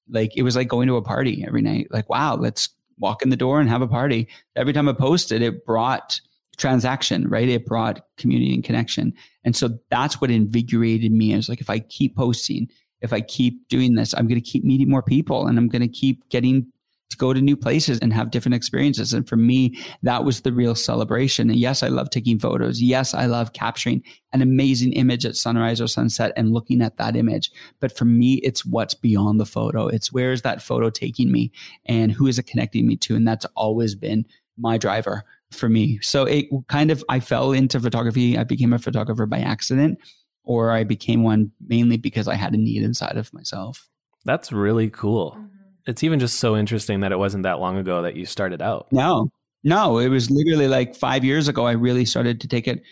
[0.09, 1.89] like, it was like going to a party every night.
[1.91, 2.69] Like, wow, let's
[2.99, 4.29] walk in the door and have a party.
[4.57, 6.21] Every time I posted, it brought
[6.57, 7.49] transaction, right?
[7.49, 9.13] It brought community and connection.
[9.45, 11.33] And so that's what invigorated me.
[11.33, 12.69] I was like, if I keep posting,
[13.01, 15.83] if I keep doing this, I'm going to keep meeting more people and I'm going
[15.83, 16.67] to keep getting
[17.15, 19.13] to go to new places and have different experiences.
[19.13, 21.49] And for me, that was the real celebration.
[21.49, 22.83] And yes, I love taking photos.
[22.83, 24.03] Yes, I love capturing
[24.33, 27.51] an amazing image at sunrise or sunset and looking at that image.
[27.81, 29.87] But for me, it's what's beyond the photo.
[29.87, 31.53] It's where is that photo taking me
[31.87, 33.15] and who is it connecting me to?
[33.15, 34.27] And that's always been
[34.59, 36.01] my driver for me.
[36.03, 38.37] So it kind of, I fell into photography.
[38.37, 39.99] I became a photographer by accident,
[40.43, 43.89] or I became one mainly because I had a need inside of myself.
[44.25, 45.33] That's really cool.
[45.39, 45.54] Mm-hmm.
[45.87, 48.87] It's even just so interesting that it wasn't that long ago that you started out.
[48.91, 49.31] No,
[49.63, 51.67] no, it was literally like five years ago.
[51.67, 52.83] I really started to take it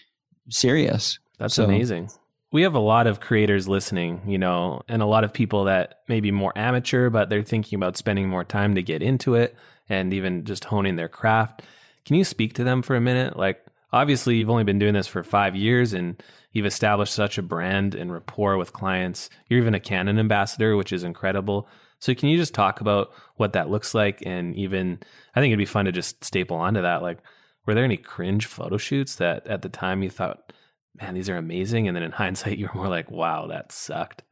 [0.49, 1.19] serious.
[1.39, 1.65] That's so.
[1.65, 2.11] amazing.
[2.51, 6.01] We have a lot of creators listening, you know, and a lot of people that
[6.07, 9.57] may be more amateur, but they're thinking about spending more time to get into it
[9.89, 11.63] and even just honing their craft.
[12.05, 13.39] Can you speak to them for a minute?
[13.39, 16.23] Like, obviously, you've only been doing this for five years and
[16.53, 19.31] you've established such a brand and rapport with clients.
[19.49, 21.69] You're even a Canon ambassador, which is incredible.
[22.03, 24.99] So can you just talk about what that looks like and even
[25.37, 27.01] I think it'd be fun to just staple onto that.
[27.01, 27.19] Like,
[27.65, 30.53] were there any cringe photo shoots that at the time you thought,
[31.01, 34.25] man, these are amazing, and then in hindsight you were more like, wow, that sucked.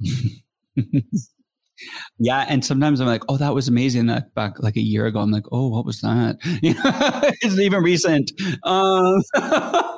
[2.18, 4.06] yeah, and sometimes I'm like, oh, that was amazing.
[4.06, 6.38] That back like a year ago, I'm like, oh, what was that?
[7.42, 8.32] it's even recent.
[8.62, 9.20] Um,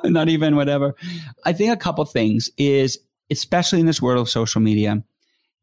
[0.03, 0.93] not even whatever.
[1.45, 2.99] I think a couple things is,
[3.31, 5.01] especially in this world of social media,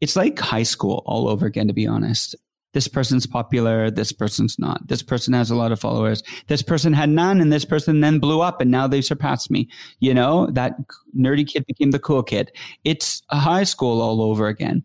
[0.01, 2.35] it's like high school all over again, to be honest.
[2.73, 3.89] This person's popular.
[3.89, 4.89] This person's not.
[4.89, 6.25] This person has a lot of followers.
[6.49, 9.69] This person had none and this person then blew up and now they surpassed me.
[10.01, 10.75] You know, that
[11.17, 12.51] nerdy kid became the cool kid.
[12.83, 14.83] It's a high school all over again.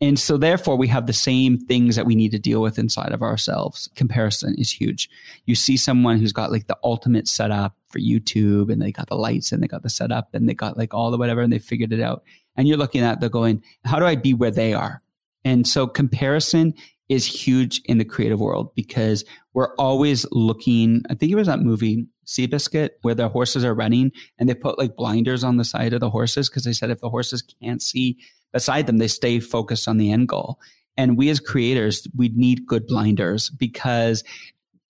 [0.00, 3.12] And so therefore we have the same things that we need to deal with inside
[3.12, 3.88] of ourselves.
[3.96, 5.10] Comparison is huge.
[5.44, 9.16] You see someone who's got like the ultimate setup for YouTube and they got the
[9.16, 11.58] lights and they got the setup and they got like all the whatever and they
[11.58, 12.22] figured it out
[12.58, 15.00] and you're looking at the going, how do I be where they are?
[15.44, 16.74] And so comparison
[17.08, 21.02] is huge in the creative world because we're always looking.
[21.08, 24.78] I think it was that movie Seabiscuit where the horses are running and they put
[24.78, 27.80] like blinders on the side of the horses because they said if the horses can't
[27.80, 28.18] see
[28.52, 30.58] beside them, they stay focused on the end goal.
[30.96, 34.24] And we as creators, we need good blinders because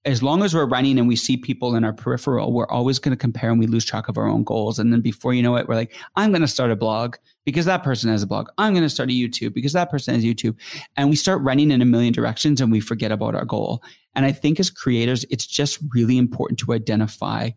[0.09, 3.13] as long as we're running and we see people in our peripheral, we're always going
[3.13, 4.79] to compare and we lose track of our own goals.
[4.79, 7.67] And then before you know it, we're like, I'm going to start a blog because
[7.67, 8.49] that person has a blog.
[8.57, 10.57] I'm going to start a YouTube because that person has YouTube.
[10.97, 13.83] And we start running in a million directions and we forget about our goal.
[14.15, 17.51] And I think as creators, it's just really important to identify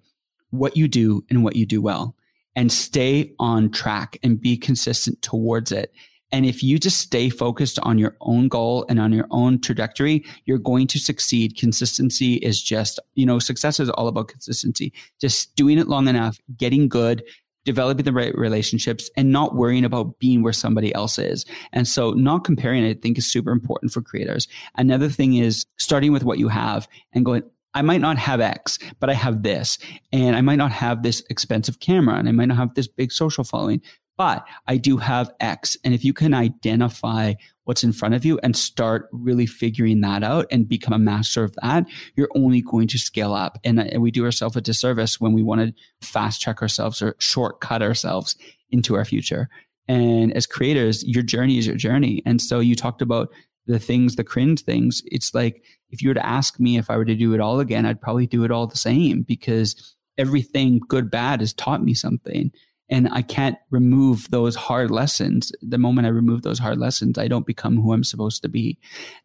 [0.50, 2.18] what you do and what you do well
[2.54, 5.94] and stay on track and be consistent towards it.
[6.32, 10.26] And if you just stay focused on your own goal and on your own trajectory,
[10.46, 11.58] you're going to succeed.
[11.58, 14.94] Consistency is just, you know, success is all about consistency.
[15.20, 17.24] Just doing it long enough, getting good,
[17.66, 21.46] developing the right relationships and not worrying about being where somebody else is.
[21.74, 24.48] And so not comparing, I think is super important for creators.
[24.76, 28.80] Another thing is starting with what you have and going, I might not have X,
[29.00, 29.78] but I have this.
[30.12, 33.12] And I might not have this expensive camera and I might not have this big
[33.12, 33.82] social following,
[34.18, 35.78] but I do have X.
[35.84, 37.34] And if you can identify
[37.64, 41.44] what's in front of you and start really figuring that out and become a master
[41.44, 41.86] of that,
[42.16, 43.58] you're only going to scale up.
[43.64, 47.16] And, and we do ourselves a disservice when we want to fast track ourselves or
[47.20, 48.36] shortcut ourselves
[48.70, 49.50] into our future.
[49.88, 52.22] And as creators, your journey is your journey.
[52.26, 53.30] And so you talked about
[53.68, 55.02] the things, the cringe things.
[55.06, 57.60] It's like if you were to ask me if I were to do it all
[57.60, 61.94] again, I'd probably do it all the same because everything good, bad has taught me
[61.94, 62.52] something
[62.92, 65.54] and I can't remove those hard lessons.
[65.62, 68.78] The moment I remove those hard lessons, I don't become who I'm supposed to be.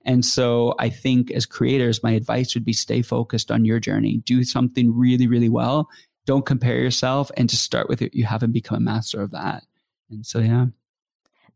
[0.05, 4.19] And so I think as creators, my advice would be stay focused on your journey.
[4.25, 5.89] Do something really, really well.
[6.27, 8.15] Don't compare yourself and just start with it.
[8.15, 9.65] You haven't become a master of that.
[10.11, 10.67] And so, yeah.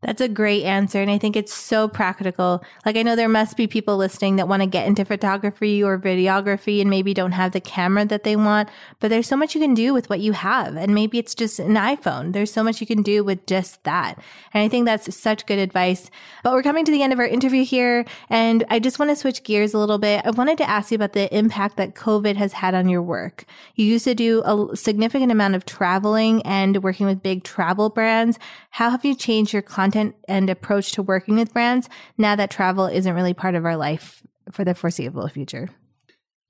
[0.01, 0.99] That's a great answer.
[0.99, 2.63] And I think it's so practical.
[2.87, 5.99] Like, I know there must be people listening that want to get into photography or
[5.99, 9.61] videography and maybe don't have the camera that they want, but there's so much you
[9.61, 10.75] can do with what you have.
[10.75, 12.33] And maybe it's just an iPhone.
[12.33, 14.15] There's so much you can do with just that.
[14.55, 16.09] And I think that's such good advice.
[16.43, 18.03] But we're coming to the end of our interview here.
[18.27, 20.25] And I just want to switch gears a little bit.
[20.25, 23.45] I wanted to ask you about the impact that COVID has had on your work.
[23.75, 28.39] You used to do a significant amount of traveling and working with big travel brands.
[28.71, 29.90] How have you changed your content?
[29.91, 33.75] Content and approach to working with brands now that travel isn't really part of our
[33.75, 35.69] life for the foreseeable future?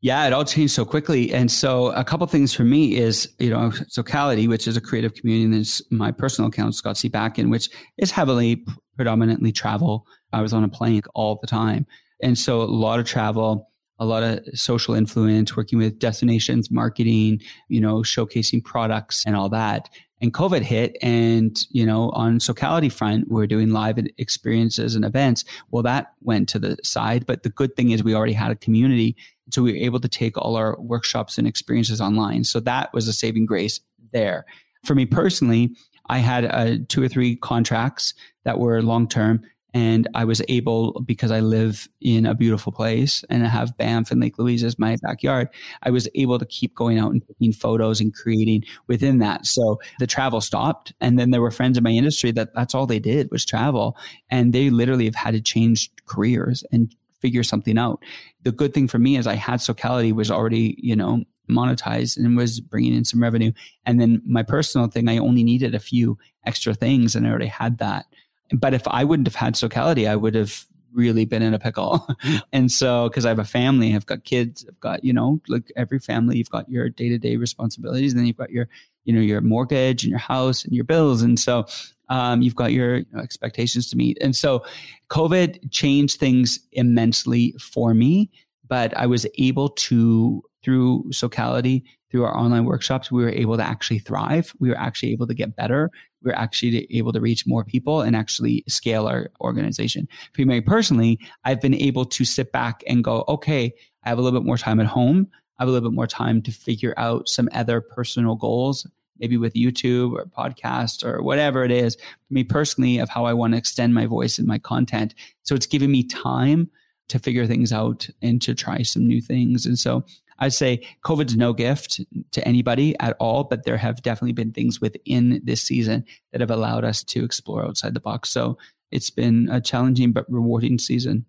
[0.02, 1.34] Yeah, it all changed so quickly.
[1.34, 5.16] And so a couple things for me is, you know, Socality, which is a creative
[5.16, 7.10] community, and is my personal account, Scott C.
[7.10, 8.64] Bakken, which is heavily
[8.96, 10.06] predominantly travel.
[10.34, 11.88] I was on a plane all the time.
[12.22, 13.68] And so a lot of travel,
[13.98, 19.50] a lot of social influence, working with destinations, marketing, you know, showcasing products and all
[19.50, 19.90] that
[20.22, 25.04] and COVID hit and, you know, on Socality front, we are doing live experiences and
[25.04, 25.44] events.
[25.72, 27.26] Well, that went to the side.
[27.26, 29.16] But the good thing is we already had a community.
[29.52, 32.44] So we were able to take all our workshops and experiences online.
[32.44, 33.80] So that was a saving grace
[34.14, 34.46] there.
[34.86, 35.72] For me personally,
[36.08, 38.14] I had uh, two or three contracts
[38.44, 39.42] that were long term
[39.74, 44.12] and I was able, because I live in a beautiful place and I have Banff
[44.12, 45.48] and Lake Louise as my backyard,
[45.84, 49.46] I was able to keep going out and taking photos and creating within that.
[49.46, 50.94] So the travel stopped.
[51.00, 53.96] And then there were friends in my industry that that's all they did was travel.
[54.30, 58.04] And they literally have had to change careers and figure something out.
[58.44, 62.36] The good thing for me is I had Socality was already, you know, monetized and
[62.36, 63.52] was bringing in some revenue.
[63.86, 67.48] And then my personal thing, I only needed a few extra things and I already
[67.48, 68.06] had that.
[68.52, 72.08] But if I wouldn't have had Socality, I would have really been in a pickle.
[72.52, 75.72] and so, because I have a family, I've got kids, I've got, you know, like
[75.76, 78.68] every family, you've got your day to day responsibilities, and then you've got your,
[79.06, 81.22] you know, your mortgage and your house and your bills.
[81.22, 81.66] And so,
[82.10, 84.18] um, you've got your you know, expectations to meet.
[84.22, 84.64] And so,
[85.10, 88.30] COVID changed things immensely for me,
[88.68, 93.64] but I was able to, through Socality, through our online workshops, we were able to
[93.64, 94.54] actually thrive.
[94.60, 95.90] We were actually able to get better
[96.24, 100.08] We were actually able to reach more people and actually scale our organization.
[100.34, 104.22] For me personally, I've been able to sit back and go, okay, I have a
[104.22, 105.28] little bit more time at home.
[105.58, 108.88] I have a little bit more time to figure out some other personal goals,
[109.20, 111.96] maybe with YouTube or podcast or whatever it is.
[111.96, 115.14] For me personally, of how I want to extend my voice and my content.
[115.44, 116.70] So it's giving me time
[117.10, 119.66] to figure things out and to try some new things.
[119.66, 120.04] And so
[120.42, 124.82] I'd say COVID's no gift to anybody at all, but there have definitely been things
[124.82, 128.32] within this season that have allowed us to explore outside the box.
[128.32, 128.58] So
[128.90, 131.26] it's been a challenging but rewarding season.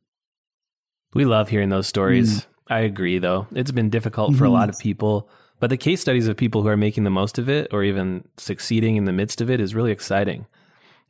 [1.13, 2.41] We love hearing those stories.
[2.41, 2.47] Mm.
[2.69, 3.47] I agree, though.
[3.55, 4.47] It's been difficult for mm-hmm.
[4.47, 5.29] a lot of people,
[5.61, 8.27] but the case studies of people who are making the most of it or even
[8.39, 10.47] succeeding in the midst of it is really exciting.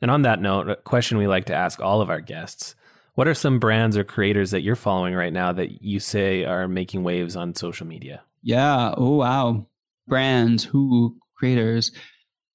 [0.01, 2.75] And on that note, a question we like to ask all of our guests
[3.15, 6.67] what are some brands or creators that you're following right now that you say are
[6.67, 8.21] making waves on social media?
[8.41, 8.93] Yeah.
[8.97, 9.67] Oh, wow.
[10.07, 11.91] Brands, who creators.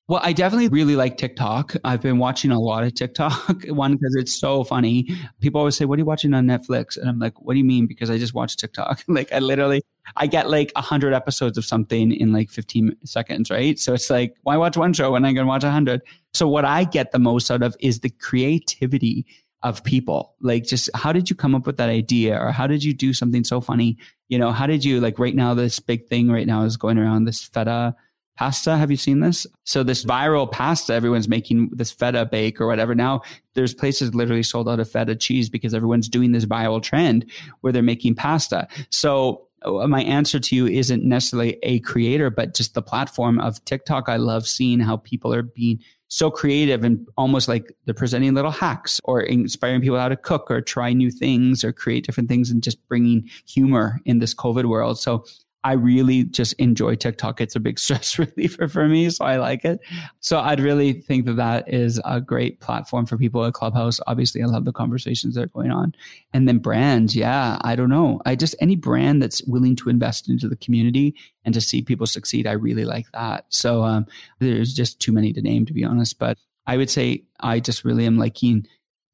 [0.09, 1.77] Well, I definitely really like TikTok.
[1.85, 3.65] I've been watching a lot of TikTok.
[3.69, 5.07] One, because it's so funny.
[5.41, 6.97] People always say, What are you watching on Netflix?
[6.97, 7.87] And I'm like, What do you mean?
[7.87, 9.05] Because I just watch TikTok.
[9.09, 9.83] like, I literally,
[10.17, 13.79] I get like 100 episodes of something in like 15 seconds, right?
[13.79, 16.01] So it's like, why watch one show when I can watch 100?
[16.33, 19.27] So, what I get the most out of is the creativity
[19.63, 20.35] of people.
[20.41, 22.39] Like just how did you come up with that idea?
[22.39, 23.99] Or how did you do something so funny?
[24.29, 26.99] You know how did you like right now this big thing right now is going
[26.99, 27.97] around this feta
[28.37, 28.77] pasta.
[28.77, 29.49] Have you seen this?
[29.65, 32.95] So this viral pasta everyone's making this feta bake or whatever.
[32.95, 33.23] Now
[33.55, 37.29] there's places literally sold out of feta cheese because everyone's doing this viral trend
[37.61, 38.69] where they're making pasta.
[38.91, 43.65] So uh, my answer to you isn't necessarily a creator, but just the platform of
[43.65, 44.09] TikTok.
[44.09, 48.51] I love seeing how people are being so creative and almost like they're presenting little
[48.51, 52.51] hacks or inspiring people how to cook or try new things or create different things
[52.51, 54.99] and just bringing humor in this COVID world.
[54.99, 55.25] So
[55.65, 57.41] I really just enjoy TikTok.
[57.41, 59.81] It's a big stress reliever for me, so I like it.
[60.21, 64.01] So I'd really think that that is a great platform for people at Clubhouse.
[64.07, 65.95] Obviously, I love the conversations that are going on.
[66.33, 68.21] And then brands, yeah, I don't know.
[68.25, 72.07] I just any brand that's willing to invest into the community and to see people
[72.07, 73.47] succeed, I really like that.
[73.49, 74.07] So um,
[74.39, 76.19] there's just too many to name, to be honest.
[76.19, 78.67] But I would say I just really am liking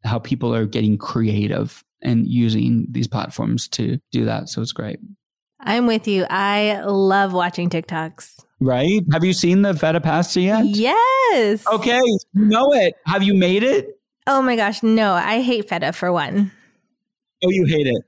[0.04, 4.48] how people are getting creative and using these platforms to do that.
[4.48, 4.98] So it's great.
[5.64, 6.26] I'm with you.
[6.28, 8.44] I love watching TikToks.
[8.60, 9.02] Right?
[9.12, 10.64] Have you seen the feta pasta yet?
[10.66, 11.66] Yes.
[11.66, 12.94] Okay, you know it.
[13.06, 13.98] Have you made it?
[14.26, 15.12] Oh my gosh, no.
[15.12, 16.52] I hate feta for one.
[17.42, 18.02] Oh, you hate it.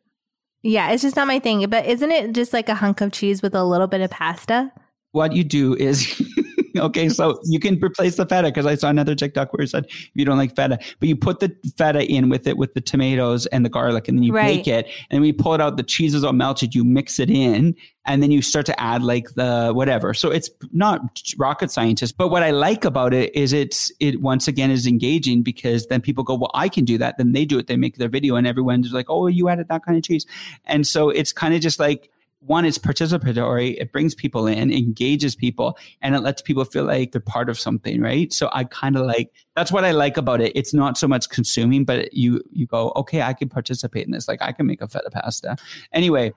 [0.62, 1.68] Yeah, it's just not my thing.
[1.68, 4.72] But isn't it just like a hunk of cheese with a little bit of pasta?
[5.12, 6.20] What you do is
[6.86, 9.86] okay, so you can replace the feta because I saw another TikTok where it said
[9.86, 12.80] if you don't like feta, but you put the feta in with it with the
[12.80, 14.56] tomatoes and the garlic, and then you right.
[14.56, 14.88] bake it.
[15.10, 16.74] And you pull it out, the cheese is all melted.
[16.74, 17.74] You mix it in,
[18.04, 20.14] and then you start to add like the whatever.
[20.14, 24.48] So it's not rocket scientist, but what I like about it is it's it once
[24.48, 27.18] again is engaging because then people go, well, I can do that.
[27.18, 27.66] Then they do it.
[27.66, 30.26] They make their video, and everyone's like, oh, you added that kind of cheese,
[30.64, 32.10] and so it's kind of just like
[32.47, 33.76] one, is participatory.
[33.80, 37.59] It brings people in, engages people, and it lets people feel like they're part of
[37.59, 38.32] something, right?
[38.32, 40.53] So I kind of like that's what I like about it.
[40.55, 44.28] It's not so much consuming, but you you go, okay, I can participate in this.
[44.28, 45.57] Like I can make a feta pasta.
[45.92, 46.32] Anyway,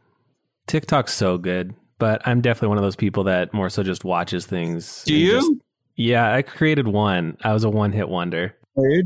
[0.68, 4.46] TikTok's so good, but I'm definitely one of those people that more so just watches
[4.46, 5.04] things.
[5.06, 5.32] Do you?
[5.32, 5.52] Just,
[5.96, 7.38] yeah, I created one.
[7.44, 8.56] I was a one hit wonder.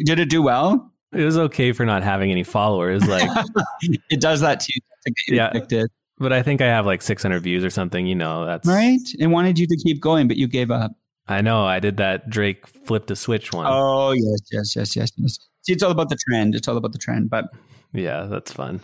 [0.06, 0.92] Did it do well?
[1.12, 3.08] It was okay for not having any followers.
[3.08, 3.30] Like
[4.10, 4.80] it does that too.
[5.28, 5.50] yeah.
[5.50, 5.90] Addicted.
[6.18, 8.06] But I think I have like 600 views or something.
[8.06, 9.00] You know, that's right.
[9.20, 10.92] And wanted you to keep going, but you gave up.
[11.28, 11.66] I know.
[11.66, 13.66] I did that Drake flipped a switch one.
[13.68, 15.40] Oh yes, yes, yes, yes, yes.
[15.62, 16.56] See, it's all about the trend.
[16.56, 17.30] It's all about the trend.
[17.30, 17.46] But
[17.94, 18.82] yeah, that's fun.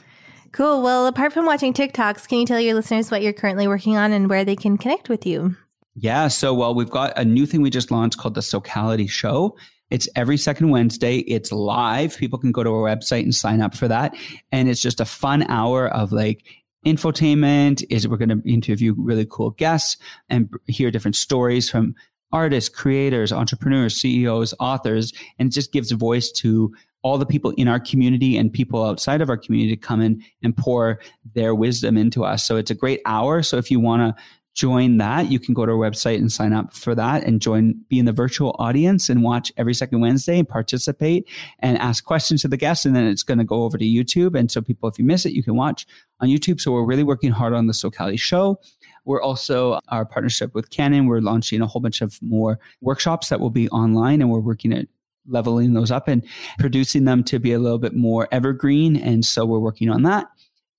[0.51, 0.81] Cool.
[0.81, 4.11] Well, apart from watching TikToks, can you tell your listeners what you're currently working on
[4.11, 5.55] and where they can connect with you?
[5.95, 6.27] Yeah.
[6.29, 9.57] So, well, we've got a new thing we just launched called the Socality Show.
[9.89, 11.17] It's every second Wednesday.
[11.19, 12.17] It's live.
[12.17, 14.15] People can go to our website and sign up for that.
[14.51, 16.43] And it's just a fun hour of like
[16.85, 19.97] infotainment is we're going to interview really cool guests
[20.29, 21.95] and hear different stories from
[22.31, 27.79] artists, creators, entrepreneurs, CEOs, authors, and just gives voice to all the people in our
[27.79, 30.99] community and people outside of our community to come in and pour
[31.33, 32.43] their wisdom into us.
[32.43, 33.41] So it's a great hour.
[33.41, 34.23] So if you want to
[34.55, 37.75] join that, you can go to our website and sign up for that and join,
[37.87, 41.27] be in the virtual audience and watch every second Wednesday and participate
[41.59, 42.85] and ask questions to the guests.
[42.85, 44.37] And then it's going to go over to YouTube.
[44.37, 45.85] And so people, if you miss it, you can watch
[46.19, 46.59] on YouTube.
[46.59, 48.59] So we're really working hard on the Socality show.
[49.05, 51.07] We're also our partnership with Canon.
[51.07, 54.73] We're launching a whole bunch of more workshops that will be online and we're working
[54.73, 54.87] at
[55.27, 56.25] leveling those up and
[56.57, 58.95] producing them to be a little bit more evergreen.
[58.95, 60.27] And so we're working on that.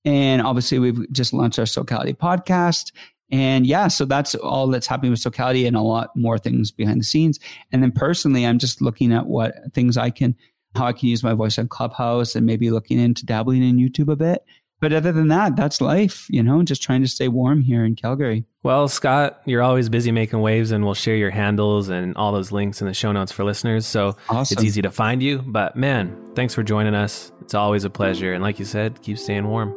[0.04, 2.92] And obviously, we've just launched our Socality podcast.
[3.32, 7.00] And yeah, so that's all that's happening with Socality and a lot more things behind
[7.00, 7.38] the scenes.
[7.72, 10.34] And then personally, I'm just looking at what things I can,
[10.74, 14.12] how I can use my voice on Clubhouse and maybe looking into dabbling in YouTube
[14.12, 14.44] a bit.
[14.80, 17.94] But other than that, that's life, you know, just trying to stay warm here in
[17.94, 18.46] Calgary.
[18.62, 22.50] Well, Scott, you're always busy making waves, and we'll share your handles and all those
[22.50, 23.86] links in the show notes for listeners.
[23.86, 24.54] So awesome.
[24.54, 25.42] it's easy to find you.
[25.46, 27.30] But man, thanks for joining us.
[27.42, 28.32] It's always a pleasure.
[28.32, 29.74] And like you said, keep staying warm.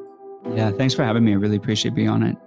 [0.55, 1.33] Yeah, thanks for having me.
[1.33, 2.37] I really appreciate being on it.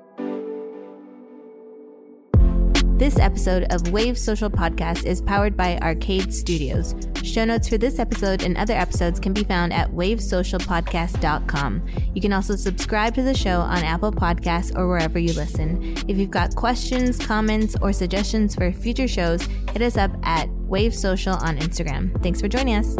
[2.97, 6.94] This episode of Wave Social Podcast is powered by Arcade Studios.
[7.22, 11.86] Show notes for this episode and other episodes can be found at wavesocialpodcast.com.
[12.14, 15.94] You can also subscribe to the show on Apple Podcasts or wherever you listen.
[16.09, 19.42] If you've got questions, comments, or suggestions for future shows,
[19.72, 22.18] hit us up at Wave Social on Instagram.
[22.22, 22.97] Thanks for joining us.